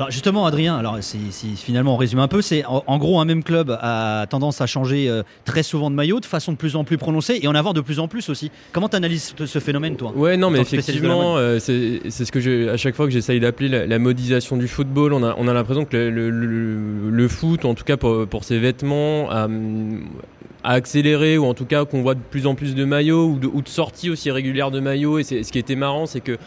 [0.00, 3.20] Alors justement, Adrien, alors si, si finalement on résume un peu, c'est en, en gros
[3.20, 6.56] un même club a tendance à changer euh, très souvent de maillot, de façon de
[6.56, 8.50] plus en plus prononcée, et en avoir de plus en plus aussi.
[8.72, 10.10] Comment tu analyses ce phénomène, toi?
[10.16, 13.40] Ouais, non, mais effectivement, euh, c'est c'est ce que je, à chaque fois que j'essaye
[13.40, 17.10] d'appeler la, la modisation du football, on a, on a l'impression que le, le- le-
[17.10, 19.48] le foot, en tout cas pour, pour ses vêtements, a,
[20.64, 23.26] hum, a accéléré, ou en tout cas qu'on voit de plus en plus de maillots,
[23.26, 25.18] ou de, sorties aussi régulières de maillots.
[25.18, 26.38] Et ce qui était marrant, c'est que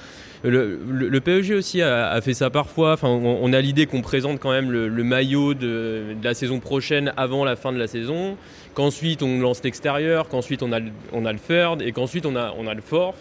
[0.43, 2.93] le, le- le PSG aussi a, fait ça parfois.
[2.93, 7.45] Enfin, on, a l'idée qu'on présente quand même le, maillot de, la saison prochaine avant
[7.45, 8.37] la fin de la saison,
[8.73, 10.79] qu'ensuite on lance l'extérieur, qu'ensuite on a,
[11.13, 13.15] on a le third et qu'ensuite on a, on a le fourth.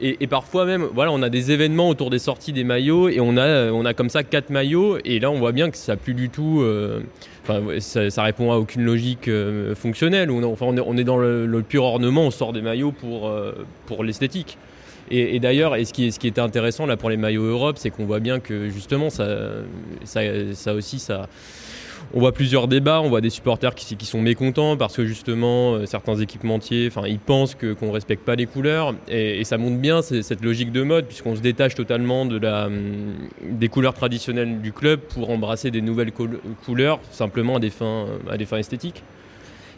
[0.00, 3.36] Et, parfois même, voilà, on a des événements autour des sorties des maillots et on
[3.36, 4.98] a, on a comme ça quatre maillots.
[5.04, 6.60] Et là, on voit bien que ça plus du tout.
[6.62, 7.00] euh,
[7.80, 10.30] ça, répond à aucune logique euh, fonctionnelle.
[10.30, 13.52] On, enfin, on, est, dans le, pur ornement, on sort des maillots pour, euh,
[13.86, 14.58] pour l'esthétique.
[15.10, 17.88] Et, d'ailleurs, et ce qui, ce qui était intéressant là pour les maillots Europe, c'est
[17.88, 19.26] qu'on voit bien que justement, ça,
[20.04, 20.20] ça,
[20.52, 21.28] ça aussi, ça,
[22.14, 25.86] on voit plusieurs débats, on voit des supporters qui, sont mécontents parce que justement euh,
[25.86, 30.72] certains équipementiers, ils pensent qu'on respecte pas les couleurs et, ça montre bien cette logique
[30.72, 35.80] de mode puisqu'on se détache totalement hum, des couleurs traditionnelles du club pour embrasser des
[35.80, 39.02] nouvelles coul- couleurs simplement à des fins esthétiques.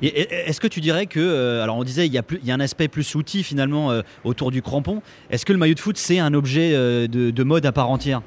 [0.02, 3.14] Est-ce que tu dirais que, euh, alors on disait, il y, a un aspect plus
[3.14, 5.02] outil finalement euh, autour du crampon.
[5.30, 6.72] Est-ce que le maillot de foot c'est un objet
[7.08, 8.22] de mode à part entière?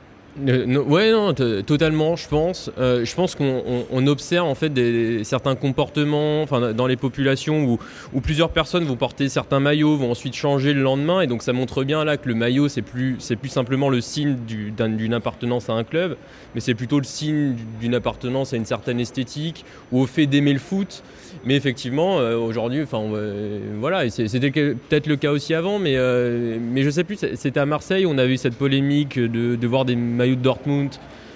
[0.48, 2.72] Euh, totalement, je pense.
[2.80, 4.72] Euh, je pense qu'on on- on observe en fait
[5.24, 7.80] certains comportements dans les populations où,
[8.22, 11.84] plusieurs personnes vont porter certains maillots, vont ensuite changer le lendemain, et donc ça montre
[11.84, 15.70] bien là que le maillot, c'est plus, plus simplement le signe du- d'un- d'une appartenance
[15.70, 16.16] à un club,
[16.56, 20.54] mais c'est plutôt le signe d'une appartenance à une certaine esthétique ou au fait d'aimer
[20.54, 21.04] le foot.
[21.46, 23.20] Mais effectivement, euh, aujourd'hui, enfin, va-
[23.80, 27.66] voilà, c'était peut-être le cas aussi avant, mais, euh, mais je sais plus, c'était à
[27.66, 30.90] Marseille, on a eu cette polémique de, de voir des maillots de Dortmund,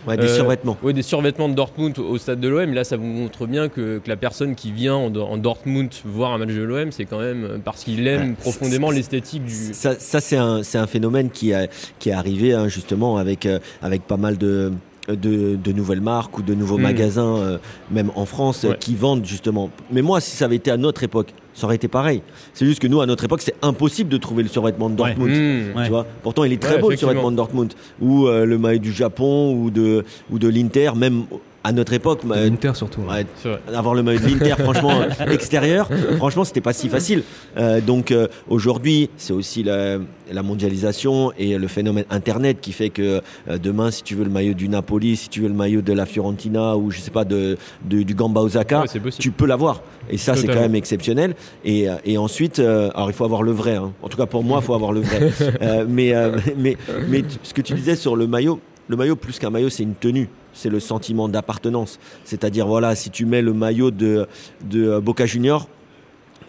[0.08, 0.78] Ouais, des Euh, survêtements.
[0.84, 2.74] ouais, des survêtements de Dortmund au stade de l'OM.
[2.74, 6.32] Là, ça vous montre bien que, que la personne qui vient en, en Dortmund voir
[6.32, 9.52] un match de l'OM, c'est quand même parce qu'il aime Ouais, profondément l'esthétique du.
[9.74, 11.68] Ça, ça, c'est un, un phénomène qui, a,
[12.00, 14.72] qui est arrivé hein, justement avec, euh, avec pas mal de,
[15.16, 16.82] de, de nouvelles marques ou de nouveaux Mm.
[16.82, 17.58] magasins, euh,
[17.91, 18.78] même en France, euh, Ouais.
[18.80, 19.70] qui vendent justement.
[19.91, 22.22] Mais moi, si ça avait été à notre époque, ça aurait été pareil.
[22.53, 25.10] C'est juste que nous, à notre époque, c'est impossible de trouver le survêtement de Ouais.
[25.16, 25.32] Dortmund.
[25.32, 25.78] Mmh.
[25.78, 25.84] Ouais.
[25.86, 28.80] Tu vois Pourtant, il est très beau le survêtement de Dortmund ou euh, le maillot
[28.80, 31.24] du Japon ou de ou de l'Inter, même
[31.68, 32.22] à notre époque.
[32.24, 33.01] bah, L'Inter surtout.
[33.01, 33.59] ouais, C'est vrai.
[33.76, 37.24] avoir le maillot de l'Inter, franchement, euh, extérieur, franchement, c'était pas si facile.
[37.57, 39.97] Euh, donc euh, aujourd'hui, c'est aussi la,
[40.32, 44.30] la mondialisation et le phénomène Internet qui fait que euh, demain, si tu veux le
[44.30, 47.26] maillot du Napoli, si tu veux le maillot de la Fiorentina ou je sais pas
[47.26, 49.82] de, de- du Gamba Osaka, Ouais, tu peux l'avoir.
[50.09, 51.36] Et ça, c'est quand même exceptionnel.
[51.65, 53.76] Et, euh, et ensuite, euh, alors il faut avoir le vrai.
[53.76, 53.91] hein.
[54.01, 55.32] En tout cas, pour moi, il faut avoir le vrai.
[55.61, 56.78] Euh, mais, euh, mais,
[57.09, 59.95] mais ce que tu disais sur le maillot, le maillot plus qu'un maillot, c'est une
[59.95, 60.30] tenue.
[60.54, 62.00] C'est le sentiment d'appartenance.
[62.24, 64.28] C'est-à-dire, voilà, si tu mets le maillot de,
[64.66, 65.68] de euh, Boca Junior,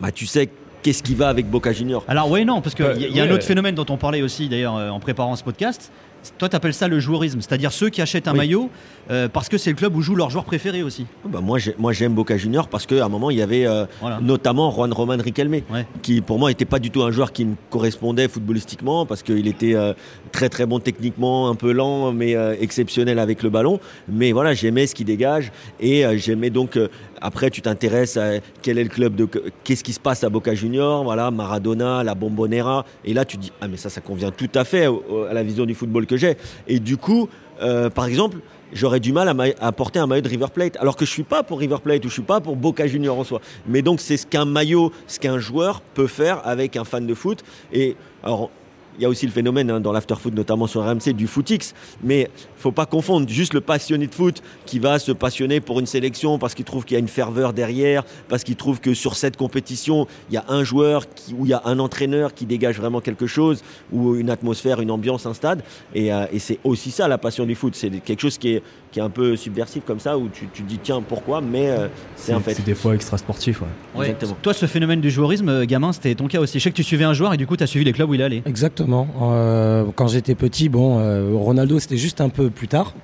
[0.00, 0.48] bah, tu sais
[0.82, 2.04] qu'est-ce qui va avec Boca Junior.
[2.08, 3.32] Alors ouais non parce qu'il Euh, y, a- un ouais.
[3.34, 5.90] autre phénomène dont on parlait aussi d'ailleurs euh, en préparant ce podcast.
[6.36, 8.38] Toi t'appelles ça le joueurisme, c'est-à-dire ceux qui achètent un Oui.
[8.38, 8.70] maillot
[9.10, 11.06] euh, parce que c'est le club où joue leur joueur préféré aussi.
[11.24, 13.86] Bah, moi, j'ai- moi, j'aime Boca Junior parce qu'à un moment, il y avait euh,
[14.00, 14.20] Voilà.
[14.20, 15.86] notamment Juan Roman Riquelme, Ouais.
[16.02, 19.46] qui pour moi n'était pas du tout un joueur qui me correspondait footballistiquement parce qu'il
[19.48, 19.94] était euh,
[20.32, 23.80] très très bon techniquement, un peu lent, mais exceptionnel avec le ballon.
[24.08, 25.50] Mais voilà, j'aimais ce qu'il dégage
[25.80, 26.78] et j'aimais donc.
[27.20, 29.28] Après, tu t'intéresses à quel est le club de,
[29.64, 33.68] qu'est-ce qui se passe à Boca Junior, Maradona, la Bombonera, et là tu dis ah
[33.68, 36.36] mais ça, ça convient tout à fait à la vision du football que j'ai.
[36.66, 37.28] Et du coup,
[37.60, 38.38] euh, par exemple,
[38.72, 39.28] j'aurais du mal
[39.60, 42.04] à, porter un maillot de River Plate, alors que je suis pas pour River Plate
[42.04, 43.40] ou je suis pas pour Boca Junior en soi.
[43.66, 47.14] Mais donc c'est ce qu'un maillot, ce qu'un joueur peut faire avec un fan de
[47.14, 47.44] foot.
[47.72, 48.50] Et alors.
[48.98, 51.74] Il y a aussi le phénomène hein, dans l'afterfoot, notamment sur RMC, du footix.
[52.02, 55.86] Mais faut pas confondre juste le passionné de foot qui va se passionner pour une
[55.86, 59.14] sélection parce qu'il trouve qu'il y a une ferveur derrière, parce qu'il trouve que sur
[59.14, 62.46] cette compétition, il y a un joueur qui, ou il y a un entraîneur qui
[62.46, 65.62] dégage vraiment quelque chose, ou une atmosphère, une ambiance, un stade.
[65.94, 67.74] Et, euh, et c'est aussi ça la passion du foot.
[67.74, 70.62] C'est quelque chose qui est, qui est un peu subversif comme ça, où tu, tu
[70.62, 71.40] te dis tiens, pourquoi?
[71.40, 72.54] Mais euh, c'est un fait.
[72.54, 73.60] C'est des fois extra sportif.
[73.60, 73.66] Ouais.
[73.94, 74.06] Ouais.
[74.06, 74.36] Exactement.
[74.42, 76.58] Toi ce phénomène du joueurisme euh, gamin c'était ton cas aussi.
[76.58, 78.08] Je sais que tu suivais un joueur et du coup tu as suivi les clubs
[78.08, 78.42] où il allait.
[78.46, 78.87] Exactement.
[78.92, 82.94] Euh, quand j'étais petit, bon, euh, Ronaldo c'était juste un peu plus tard.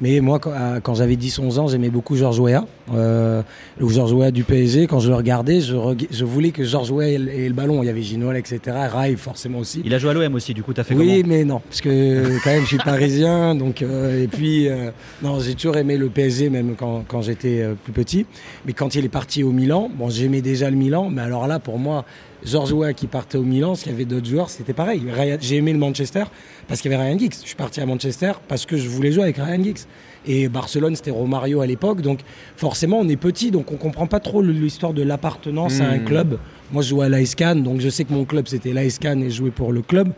[0.00, 0.50] Mais moi, quand,
[0.82, 2.64] quand j'avais 10-11 ans, j'aimais beaucoup Georges Weah.
[2.92, 3.42] Euh,
[3.78, 6.90] le Georges Weah du PSG, quand je le regardais, je, reg- je voulais que Georges
[6.90, 7.80] Weah ait le- ait le ballon.
[7.80, 8.58] Il y avait Ginola, etc.
[8.92, 9.82] Rai, forcément aussi.
[9.84, 12.42] Il a joué à l'OM aussi, du coup, t'as fait Oui, mais non, parce que
[12.42, 14.90] quand même, je suis parisien, donc euh, et puis euh,
[15.22, 18.26] non, j'ai toujours aimé le PSG, même quand, quand j'étais euh, plus petit.
[18.66, 21.60] Mais quand il est parti au Milan, bon, j'aimais déjà le Milan, mais alors là,
[21.60, 22.04] pour moi,
[22.52, 25.02] Weah qui partait au Milan, s'il y avait d'autres joueurs, c'était pareil.
[25.40, 26.24] J'ai aimé le Manchester
[26.68, 27.32] parce qu'il y avait Ryan Giggs.
[27.42, 29.80] Je suis parti à Manchester parce que je voulais jouer avec Ryan Giggs.
[30.26, 32.20] Et Barcelone, c'était Romario à l'époque, donc
[32.56, 36.04] forcément, on est petit, donc on comprend pas trop l'histoire de l'appartenance à un Hmm.
[36.06, 36.38] club.
[36.72, 39.36] Moi, je jouais à l'ASCAN, donc je sais que mon club, c'était l'ASCAN et je
[39.36, 40.08] jouais pour le club,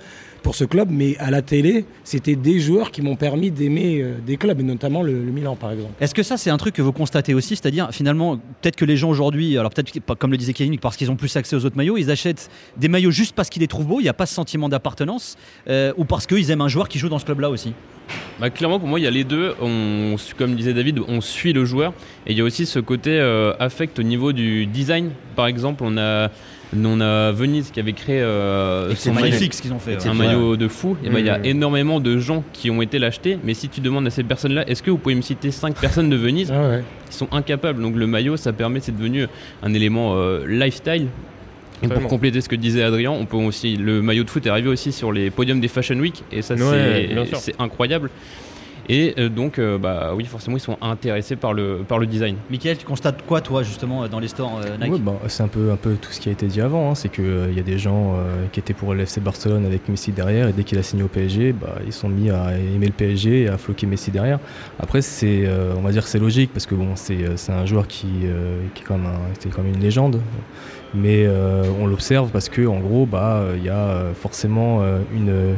[0.47, 0.89] pour ce club.
[0.93, 4.63] Mais à la télé, c'était des joueurs qui m'ont permis d'aimer euh, des clubs, et
[4.63, 5.93] notamment le, le Milan, par exemple.
[6.01, 8.97] Est-ce que ça, c'est un truc que vous constatez aussi C'est-à-dire, finalement, peut-être que les
[8.97, 11.77] gens aujourd'hui, alors peut-être, comme le disait Kevin, parce qu'ils ont plus accès aux autres
[11.77, 14.27] maillots, ils achètent des maillots juste parce qu'ils les trouvent beaux, il n'y a pas
[14.27, 15.37] ce sentiment d'appartenance,
[15.69, 17.75] euh, ou parce qu'ils aiment un joueur qui joue dans ce club-là aussi?
[18.39, 19.55] Bah, clairement, pour moi, il y a les deux.
[19.61, 21.93] On, comme disait David, on suit le joueur.
[22.27, 25.11] Et il y a aussi ce côté euh, affect au niveau du design.
[25.35, 26.31] Par exemple, on a
[26.75, 29.97] On a Venise qui avait créé euh, C'est son maillot- magnifique ce qu'ils ont fait.
[30.03, 30.09] ouais.
[30.09, 30.97] un maillot de fou.
[31.05, 31.45] Et ben, il y a Mhm.
[31.45, 33.39] énormément de gens qui ont été l'acheter.
[33.45, 36.11] Mais si tu demandes à ces personnes-là, est-ce que vous pouvez me citer 5 personnes
[36.11, 36.83] de Venise Ah ouais.
[37.09, 37.81] Ils sont incapables?
[37.81, 39.27] Donc le maillot, ça permet, c'est devenu
[39.63, 41.07] un élément euh, lifestyle.
[41.83, 44.49] Et pour compléter ce que disait Adrien, on peut aussi le maillot de foot est
[44.51, 48.09] arrivé aussi sur les podiums des Fashion Week et ça Ouais, c'est incroyable.
[48.89, 52.37] Et euh, donc euh, bah oui forcément ils sont intéressés par le par le design.
[52.51, 55.49] Michael, tu constates quoi toi justement dans les stores euh, Nike Ouais, bah, c'est un
[55.49, 56.91] peu, un peu tout ce qui a été dit avant.
[56.91, 56.95] hein.
[56.95, 60.13] C'est qu'il y a des gens euh, qui étaient pour le FC Barcelone avec Messi
[60.13, 62.93] derrière, et dès qu'il a signé au PSG, bah, ils sont mis à aimer le
[62.93, 64.39] PSG et à floquer Messi derrière.
[64.79, 67.53] Après, c'est, euh, on va dire que c'est logique parce que bon, c'est, euh, c'est
[67.53, 70.21] un joueur qui, euh, qui est quand même, un- quand même une légende.
[70.99, 74.99] Mais euh, on l'observe parce que en gros, bah, il y a euh, forcément euh,
[75.15, 75.55] une,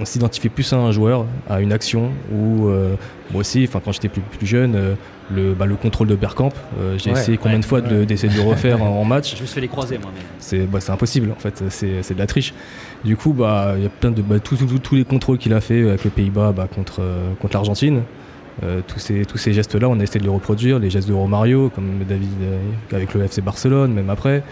[0.00, 2.10] on s'identifie plus à un joueur, à une action.
[2.32, 2.94] Ou euh,
[3.30, 4.94] moi aussi, enfin quand j'étais plus, plus jeune, euh,
[5.30, 8.06] le, bah, le contrôle de Bergkamp, euh, j'ai Ouais, essayé combien ouais, de fois ouais.
[8.06, 9.36] d'essayer de le refaire en, en match.
[9.36, 10.10] Je me suis fait les croiser moi.
[10.14, 10.22] Mais...
[10.38, 12.54] C'est bah, c'est impossible en fait, c'est de la triche.
[13.04, 14.58] Du coup, bah, il y a plein de bah, tous-
[14.92, 17.02] les contrôles qu'il a fait avec les Pays-Bas contre,
[17.40, 18.02] contre l'Argentine.
[18.86, 21.70] tous ces, tous ces gestes-là, on a essayé de les reproduire, les gestes de Romario,
[21.74, 22.30] comme David
[22.92, 24.42] avec le FC Barcelone, même après.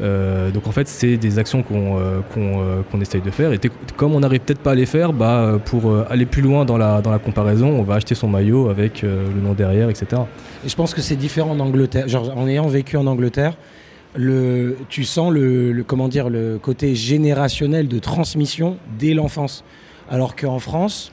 [0.00, 3.52] Euh, donc en fait, c'est des actions qu'on euh, euh, essaye de faire.
[3.52, 3.60] Et
[3.96, 7.00] comme on n'arrive peut-être pas à les faire, bah, pour aller plus loin dans la,
[7.24, 10.22] comparaison, on va acheter son maillot avec le nom derrière, etc.
[10.64, 12.06] Et je pense que c'est différent en Angleterre.
[12.36, 13.56] En ayant vécu en Angleterre,
[14.14, 19.64] le, tu sens le, le- côté générationnel de transmission dès l'enfance.
[20.08, 21.12] Alors qu'en France,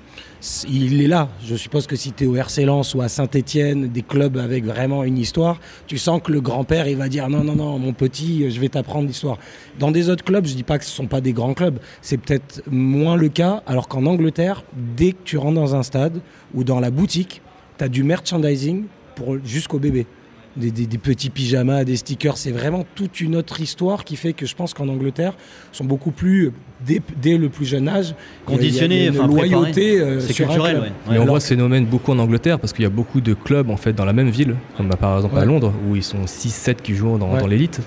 [0.68, 1.30] il est là.
[1.46, 4.66] Je suppose que si tu es au RC Lens ou à Saint-Etienne, des clubs avec
[4.66, 7.94] vraiment une histoire, tu sens que le grand-père, il va dire non, non, non, mon
[7.94, 9.38] petit, je vais t'apprendre l'histoire.
[9.80, 12.18] Dans des autres clubs, je dis pas que ce sont pas des grands clubs, c'est
[12.18, 14.64] peut-être moins le cas, alors qu'en Angleterre,
[14.98, 16.22] dès que tu rentres dans un stade
[16.54, 17.42] ou dans la boutique,
[17.78, 18.86] tu as du merchandising
[19.16, 20.06] pour jusqu'au bébé.
[20.56, 24.34] Des, des- des petits pyjamas, des stickers, c'est vraiment toute une autre histoire qui fait
[24.34, 25.34] que je pense qu'en Angleterre,
[25.74, 26.52] ils sont beaucoup plus,
[26.86, 28.14] dès, dès le plus jeune âge,
[28.46, 30.92] Conditionnés, enfin, loyauté euh, C'est culturel, ouais.
[31.10, 31.24] Mais Ouais.
[31.24, 33.78] on voit ce phénomène beaucoup en Angleterre parce qu'il y a beaucoup de clubs en
[33.78, 35.46] fait dans la même ville, comme bah, par exemple à.
[35.46, 37.40] Londres où ils sont 6-7 qui jouent dans, Ouais.
[37.40, 37.80] dans l'élite.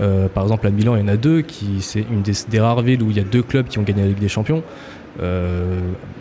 [0.00, 2.60] Euh, par exemple à Milan, il y en a deux qui c'est une des, des
[2.60, 4.62] rares villes où il y a deux clubs qui ont gagné la Ligue des Champions.
[5.20, 5.80] Euh,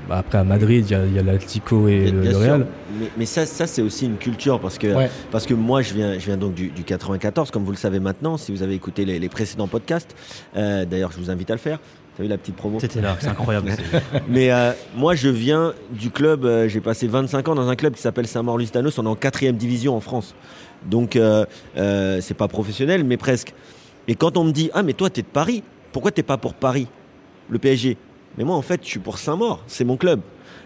[0.10, 2.44] après à Madrid, il y a, a l'Atlético et Bien- le, bien le sûr.
[2.46, 2.68] Real.
[3.00, 5.10] Mais, mais ça, ça c'est aussi une culture parce que, Ouais.
[5.32, 8.00] parce que moi, je viens, je viens donc du, du 94, comme vous le savez
[8.02, 10.14] maintenant, si vous avez écouté les, les précédents podcasts.
[10.58, 11.80] Euh, D'ailleurs, je vous invite à le faire.
[12.18, 12.78] Vous avez la petite promo?
[12.82, 13.72] C'était là, c'est incroyable.
[14.28, 16.44] Mais euh, moi, je viens du club.
[16.44, 19.00] euh, J'ai passé 25 ans dans un club qui s'appelle Saint-Maur-Lustanos.
[19.00, 20.36] On est en quatrième division en France.
[20.86, 21.46] Donc, euh,
[21.78, 23.54] euh, c'est pas professionnel, mais presque.
[24.10, 25.64] Et quand on me dit Ah, mais toi, t'es de Paris.
[25.94, 26.88] Pourquoi t'es pas pour Paris,
[27.50, 27.96] le PSG
[28.38, 29.62] Mais moi, en fait, je suis pour Saint-Maur.
[29.68, 30.22] C'est mon club.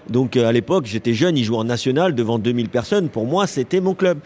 [0.09, 1.37] Donc, euh, à l'époque, j'étais jeune.
[1.37, 3.09] Il jouait en national devant 2000 personnes.
[3.09, 4.19] Pour moi, c'était mon club.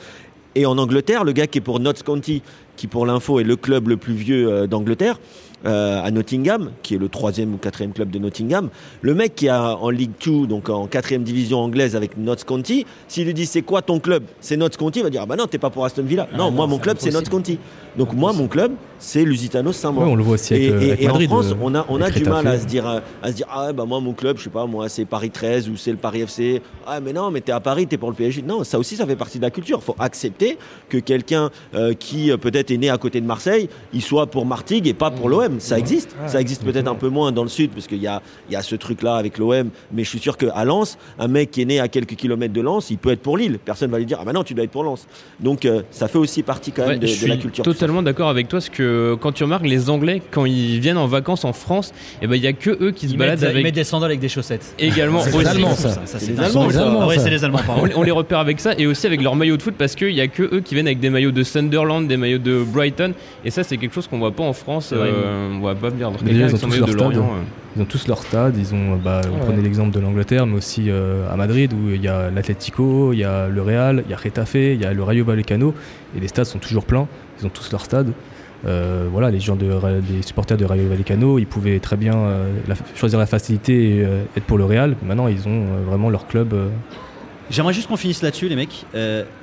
[0.56, 2.42] Et en Angleterre, le gars qui est pour Notts County,
[2.76, 5.20] qui pour l'info est le club le plus vieux euh, d'Angleterre,
[5.66, 8.70] euh, à Nottingham, qui est le troisième ou quatrième club de Nottingham,
[9.02, 12.86] le mec qui est en League 2, donc en quatrième division anglaise avec Notts County,
[13.10, 14.24] s'il lui dit c'est quoi ton club?
[14.40, 16.30] C'est Notts County, il va dire ah bah non t'es pas pour Aston Villa.
[16.32, 17.28] non, non, moi mon club c'est Notts.
[17.28, 17.60] County.
[17.98, 20.04] Donc moi mon club c'est Lusitano Saint-Maur.
[20.08, 21.32] on le voit aussi avec, Et, euh, et- avec et Madrid.
[21.32, 22.86] en France, euh, on a, on a du mal à se dire,
[23.24, 25.70] à se dire, ah bah moi mon club, je sais pas, moi c'est Paris 13
[25.70, 26.62] ou c'est le Paris FC.
[26.86, 28.42] Ah mais non, mais t'es à Paris, t'es pour le PSG.
[28.42, 29.82] Non, ça aussi, ça fait partie de la culture.
[29.82, 30.58] Faut accepter
[30.90, 34.88] que quelqu'un euh, qui peut-être est né à côté de Marseille, il soit pour Martigues
[34.88, 35.60] et pas pour l'OM.
[35.60, 36.16] Ça existe.
[36.28, 38.56] Ça existe peut-être un peu moins dans le sud parce qu'il y a, il y
[38.56, 39.70] a ce truc-là avec l'OM.
[39.94, 42.62] Mais je suis sûr qu'à Lens, un mec qui est né à quelques kilomètres de
[42.62, 43.60] Lens, il peut être pour Lille.
[43.64, 45.08] Personne va lui dire, ah bah non, tu dois être pour Lens.
[45.40, 47.64] Donc euh, ça fait aussi partie quand même Ouais, de, je de la suis culture.
[47.64, 48.89] totalement d'accord avec toi, parce que
[49.20, 52.44] quand tu remarques les Anglais, quand ils viennent en vacances en France, eh ben il
[52.44, 54.20] y a que eux qui se Ils baladent mettent, ils avec mettent des sandales avec
[54.20, 54.74] des chaussettes.
[54.80, 55.90] également C'est les Allemands, ça.
[55.90, 56.40] Ça, C'est c'est les.
[56.40, 57.82] Allemands, c'est les Allemands, pardon.
[57.82, 59.96] on, les- on les repère avec ça et aussi avec leur maillot de foot parce
[59.96, 62.64] qu'il y a que eux qui viennent avec des maillots de Sunderland, des maillots de
[62.64, 63.14] Brighton
[63.46, 64.92] et ça c'est quelque chose qu'on voit pas en France.
[64.94, 67.00] euh, on va pas quelqu'un ils avec ont tous leur stade.
[67.00, 67.20] Lorient.
[67.22, 67.44] euh.
[67.76, 69.46] Ils ont tous leur stade, ils ont, bah, on Ouais.
[69.46, 73.20] prenait l'exemple de l'Angleterre, mais aussi euh, à Madrid où il y a l'Atlético, il
[73.20, 75.76] y a le Real, il y a Retafe, il y a le Rayo Vallecano,
[76.18, 77.08] et les stades sont toujours pleins,
[77.40, 78.12] ils ont tous leur stade.
[78.66, 79.70] Euh, voilà, les gens de,
[80.22, 82.52] supporters de Rayo Vallecano, ils pouvaient très bien euh,
[82.96, 84.96] choisir la facilité et euh, être pour le Real.
[85.04, 86.54] Maintenant, ils ont vraiment leur club.
[87.50, 88.86] J'aimerais juste qu'on finisse là-dessus, les mecs.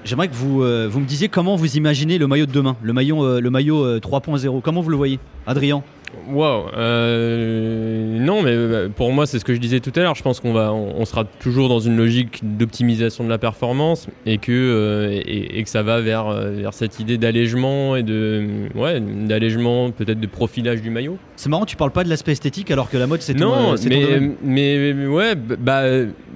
[0.04, 3.40] J'aimerais que vous, vous me disiez comment vous imaginez le maillot de demain, le maillot,
[3.40, 4.60] le maillot euh, 3.0.
[4.62, 5.82] Comment vous le voyez, Adrien?
[6.28, 6.66] Waouh.
[6.76, 10.14] euh, non, mais euh, pour moi, c'est ce que je disais tout à l'heure.
[10.14, 14.38] Je pense qu'on va, on, sera toujours dans une logique d'optimisation de la performance et
[14.38, 18.44] que euh, et, et que ça va vers vers cette idée d'allègement et de
[18.74, 21.16] ouais d'allègement peut-être de profilage du maillot.
[21.36, 23.74] C'est marrant, tu parles pas de l'aspect esthétique alors que la mode c'est ton, Non,
[23.76, 24.34] ton mais, domaine.
[24.42, 25.82] mais mais ouais, bah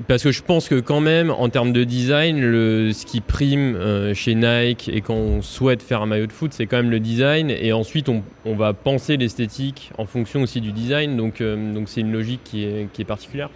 [0.07, 3.75] parce que je pense que quand même en termes de design, le, ce qui prime
[3.77, 6.91] euh, chez Nike et quand on souhaite faire un maillot de foot, c'est quand même
[6.91, 9.60] le design et ensuite on, on va penser l'esthétique
[9.99, 11.17] en fonction aussi du design.
[11.17, 13.51] Donc euh, donc c'est une logique qui est qui est particulière.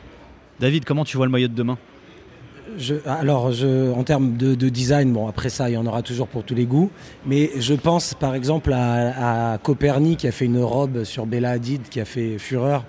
[0.60, 1.78] David, comment tu vois le maillot de demain?
[2.78, 6.02] Je- alors, je, en termes de, de design, bon, après ça, il y en aura
[6.02, 6.90] toujours pour tous les goûts.
[7.26, 11.50] Mais je pense, par exemple, à, à Copernic qui a fait une robe sur Bella
[11.50, 12.84] Hadid qui a fait fureur,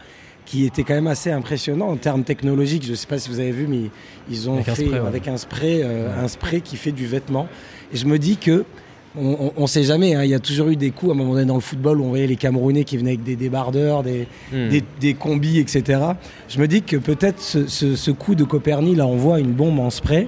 [0.46, 2.84] qui était quand même assez impressionnant en termes technologiques.
[2.86, 3.90] Je ne sais pas si vous avez vu, mais
[4.30, 5.08] ils ont Avec un fait spray, ouais.
[5.08, 7.48] avec un spray, euh, un spray qui fait du vêtement.
[7.94, 8.64] Et je me dis que
[9.18, 10.14] on ne sait jamais.
[10.16, 12.00] hein, il y a toujours eu des coups à un moment donné dans le football
[12.02, 14.70] où on voyait les Camerounais qui venaient avec des débardeurs, des, Hmm.
[14.70, 16.00] des, des combis, etc.
[16.50, 19.52] Je me dis que peut-être ce, ce- ce coup de Copernic, là, on voit une
[19.54, 20.28] bombe en spray.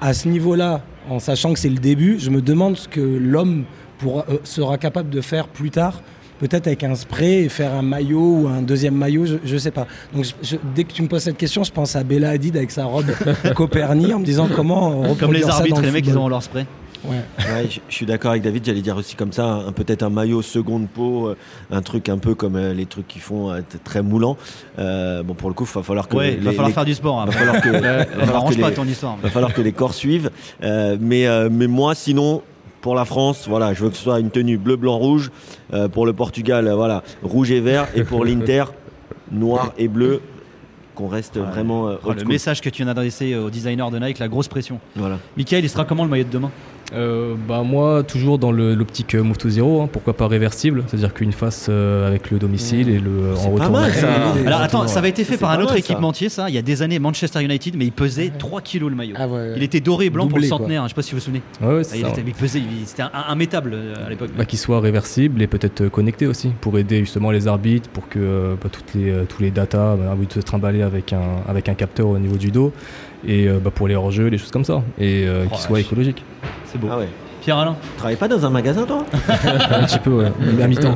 [0.00, 3.64] À ce niveau-là, en sachant que c'est le début, je me demande ce que l'homme
[4.06, 6.00] euh, sera capable de faire plus tard.
[6.38, 9.70] Peut-être avec un spray et faire un maillot ou un deuxième maillot, je ne sais
[9.70, 9.86] pas.
[10.14, 12.54] Donc je- je- dès que tu me poses cette question, je pense à Bella Hadid
[12.58, 13.06] avec sa robe
[13.54, 16.28] Copernic en me disant comment Comme les ça dans arbitres, le les mecs ils ont
[16.28, 16.66] leur spray.
[17.08, 17.20] Ouais.
[17.52, 20.42] Ouais, je, je suis d'accord avec David, j'allais dire aussi comme ça, peut-être un maillot
[20.42, 21.36] seconde peau, euh,
[21.70, 24.36] un truc un peu comme euh, les trucs qui font euh, très moulant.
[24.78, 26.74] Euh, bon, pour le coup, il va falloir que Ouais, les, il va falloir les-
[26.74, 27.16] faire du sport.
[27.16, 27.38] va après.
[27.38, 29.16] falloir que, va falloir que m'arrange pas les- ton histoire.
[29.22, 30.30] va falloir que les corps suivent.
[30.62, 32.42] Euh, mais, euh, mais moi, sinon,
[32.80, 35.30] pour la France, voilà, je veux que ce soit une tenue bleu, blanc, rouge.
[35.92, 37.88] Pour le Portugal, voilà, rouge et vert.
[37.96, 38.64] Et pour l'Inter,
[39.32, 40.20] noir et bleu.
[40.94, 44.18] Qu'on reste vraiment euh, Oh, le message que tu viens d'adresser au designer de Nike,
[44.18, 44.80] la grosse pression.
[44.94, 45.18] Voilà.
[45.36, 46.50] Michael, il sera comment le maillot de demain?
[46.94, 50.84] Euh, bah moi toujours dans le- l'optique euh, Move to Zero, hein, pourquoi pas réversible,
[50.86, 53.70] c'est-à-dire qu'une face euh, avec le domicile et le C'est en pas retour.
[53.80, 54.08] mal, ça.
[54.46, 56.58] Alors attends, ça avait été fait par pas un autre mal, équipementier, ça, il y
[56.58, 59.16] a des années, Manchester United, mais il pesait 3 kilos le maillot.
[59.18, 59.54] Ah ouais.
[59.56, 61.24] Il était doré et blanc pour le centenaire, hein, je sais pas si vous vous
[61.24, 61.42] souvenez.
[61.60, 64.30] Ouais, ouais, Ah, c'est il, ça, était- il pesait, il- c'était immétable euh, à l'époque.
[64.38, 68.08] Bah, qu'il soit réversible et peut-être euh, connecté aussi pour aider justement les arbitres pour
[68.08, 71.12] que euh, bah, toutes les euh, tous les datas bah, oui, de se trimballer avec
[71.12, 72.72] un avec un capteur au niveau du dos
[73.26, 75.58] et euh, bah, pour les hors-jeux les choses comme ça et euh, Oh, qu'il la
[75.58, 75.86] soit vache.
[75.86, 76.22] écologique
[76.66, 76.88] C'est beau.
[76.90, 77.08] Ah ouais.
[77.42, 79.04] Pierre Alain Tu travailles pas dans un magasin, toi
[79.72, 80.94] un petit peu ouais, à mi-temps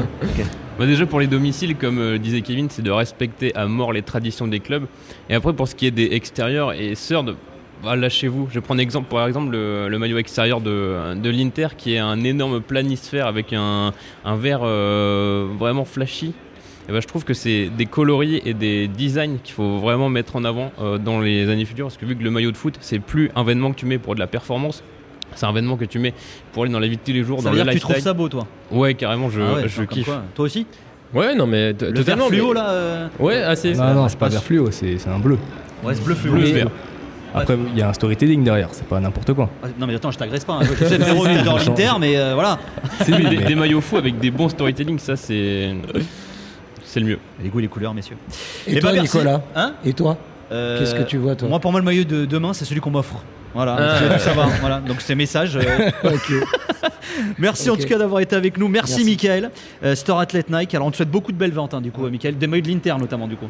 [0.79, 4.03] Bah déjà pour les domiciles, comme euh, disait Kevin, c'est de respecter à mort les
[4.03, 4.85] traditions des clubs.
[5.29, 7.37] Et après pour ce qui est des extérieurs et third,
[7.85, 8.49] bah, lâchez-vous.
[8.51, 11.99] Je prends un exemple, par exemple le, le maillot extérieur de, de l'Inter qui est
[11.99, 13.93] un énorme planisphère avec un,
[14.25, 16.33] un vert euh, vraiment flashy.
[16.91, 20.35] Et bah, je trouve que c'est des coloris et des designs qu'il faut vraiment mettre
[20.35, 22.75] en avant euh, dans les années futures parce que vu que le maillot de foot
[22.81, 24.83] c'est plus un vêtement que tu mets pour de la performance,
[25.37, 26.13] c'est un vêtement que tu mets
[26.53, 27.77] pour aller dans la vie de tous les jours, Ça dans veut le dire que
[27.77, 28.11] tu trouves lifestyle.
[28.11, 30.07] ça beau, toi Ouais, carrément, je, Ah ouais, je comme kiffe.
[30.07, 30.23] quoi.
[30.35, 30.67] Toi aussi
[31.15, 32.27] Ouais, non mais Le vert totalement.
[32.27, 33.73] fluo, mais- là euh, Ouais, assez.
[33.75, 34.33] non non c'est pas passe.
[34.35, 35.39] vert fluo c'est c'est un bleu
[35.85, 36.33] Ouais, c'est bleu fluo.
[36.33, 36.69] Bleu vert.
[37.35, 40.11] après il y a un storytelling derrière c'est pas n'importe quoi Ah, Non mais attends,
[40.11, 40.55] je t'agresse pas.
[40.55, 40.61] hein.
[40.63, 42.59] Je sais frérot t'adores l'Inter, mais euh, voilà.
[43.05, 45.71] C'est des, des maillots fous avec des bons storytelling, ça c'est
[46.93, 47.19] c'est le mieux.
[47.43, 48.17] Les goûts et les couleurs, messieurs.
[48.67, 49.17] Et Eh toi, ben, merci.
[49.17, 50.17] Nicolas Hein Et toi
[50.53, 52.81] Euh, Qu'est-ce que tu vois, toi Moi, pour moi, le maillot de demain, c'est celui
[52.81, 53.23] qu'on m'offre.
[53.55, 54.19] Voilà, Ah.
[54.19, 54.47] ça va.
[54.61, 54.79] Voilà.
[54.81, 55.57] Donc c'est message.
[55.57, 55.91] euh.
[57.39, 58.69] Merci en tout cas d'avoir été avec nous.
[58.69, 59.05] Merci, Merci.
[59.11, 59.51] Michael.
[59.85, 60.75] Euh, Store Athlete Nike.
[60.75, 62.39] Alors on te souhaite beaucoup de belles ventes hein, du coup, euh, Michael.
[62.39, 63.49] Des maillots de l'Inter notamment du coup.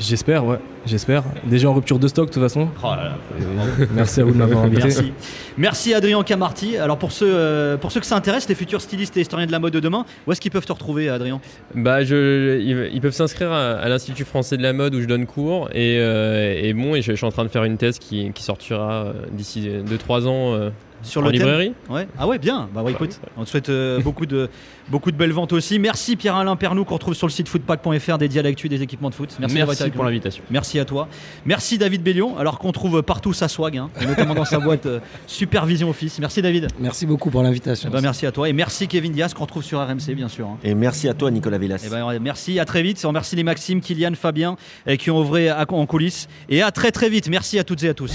[0.00, 3.16] J'espère ouais j'espère déjà en rupture de stock de toute façon Oh là là.
[3.38, 5.12] Et merci à vous de m'avoir invité Merci.
[5.58, 6.76] Merci Adrien Camarty.
[6.78, 9.52] Alors pour ceux, euh, pour ceux que ça intéresse, les futurs stylistes et historiens de
[9.52, 11.40] la mode de demain, où est-ce qu'ils peuvent te retrouver Adrien?
[11.74, 15.06] Bah, je, ils, ils peuvent s'inscrire à, à l'Institut français de la mode où je
[15.06, 15.68] donne cours.
[15.72, 18.32] Et, euh, et bon, et je, je suis en train de faire une thèse qui,
[18.32, 20.70] qui sortira euh, d'ici 2-3 ans euh,
[21.02, 21.72] Sur en le thème librairie.
[21.88, 22.06] Ouais.
[22.18, 22.68] Ah ouais, bien.
[22.74, 24.48] Bah ouais, écoute, on te souhaite euh, beaucoup de
[24.90, 25.78] beaucoup de belles ventes aussi.
[25.78, 29.14] Merci Pierre-Alain Pernou qu'on retrouve sur le site footpack.fr dédié à l'actu des équipements de
[29.14, 29.36] foot.
[29.38, 30.42] Merci, Merci pour l'invitation.
[30.50, 31.08] Merci à toi.
[31.46, 34.98] Merci David Bellion, alors qu'on trouve partout sa swag, hein, notamment dans sa boîte euh,
[35.26, 36.18] Supervision Office.
[36.18, 36.66] Merci David.
[36.78, 37.88] Merci beaucoup pour l'invitation.
[37.90, 40.46] Eh ben, merci à toi et merci Kevin Diaz qu'on retrouve sur RMC bien sûr.
[40.46, 40.58] hein.
[40.64, 41.82] Et merci à toi, Nicolas Villas.
[41.86, 43.00] Eh ben, merci, à très vite.
[43.04, 44.56] On remercie les Maxime, Kylian, Fabien
[44.98, 46.28] qui ont œuvré à- en coulisses.
[46.48, 47.28] Et à très très vite.
[47.28, 48.12] Merci à toutes et à tous.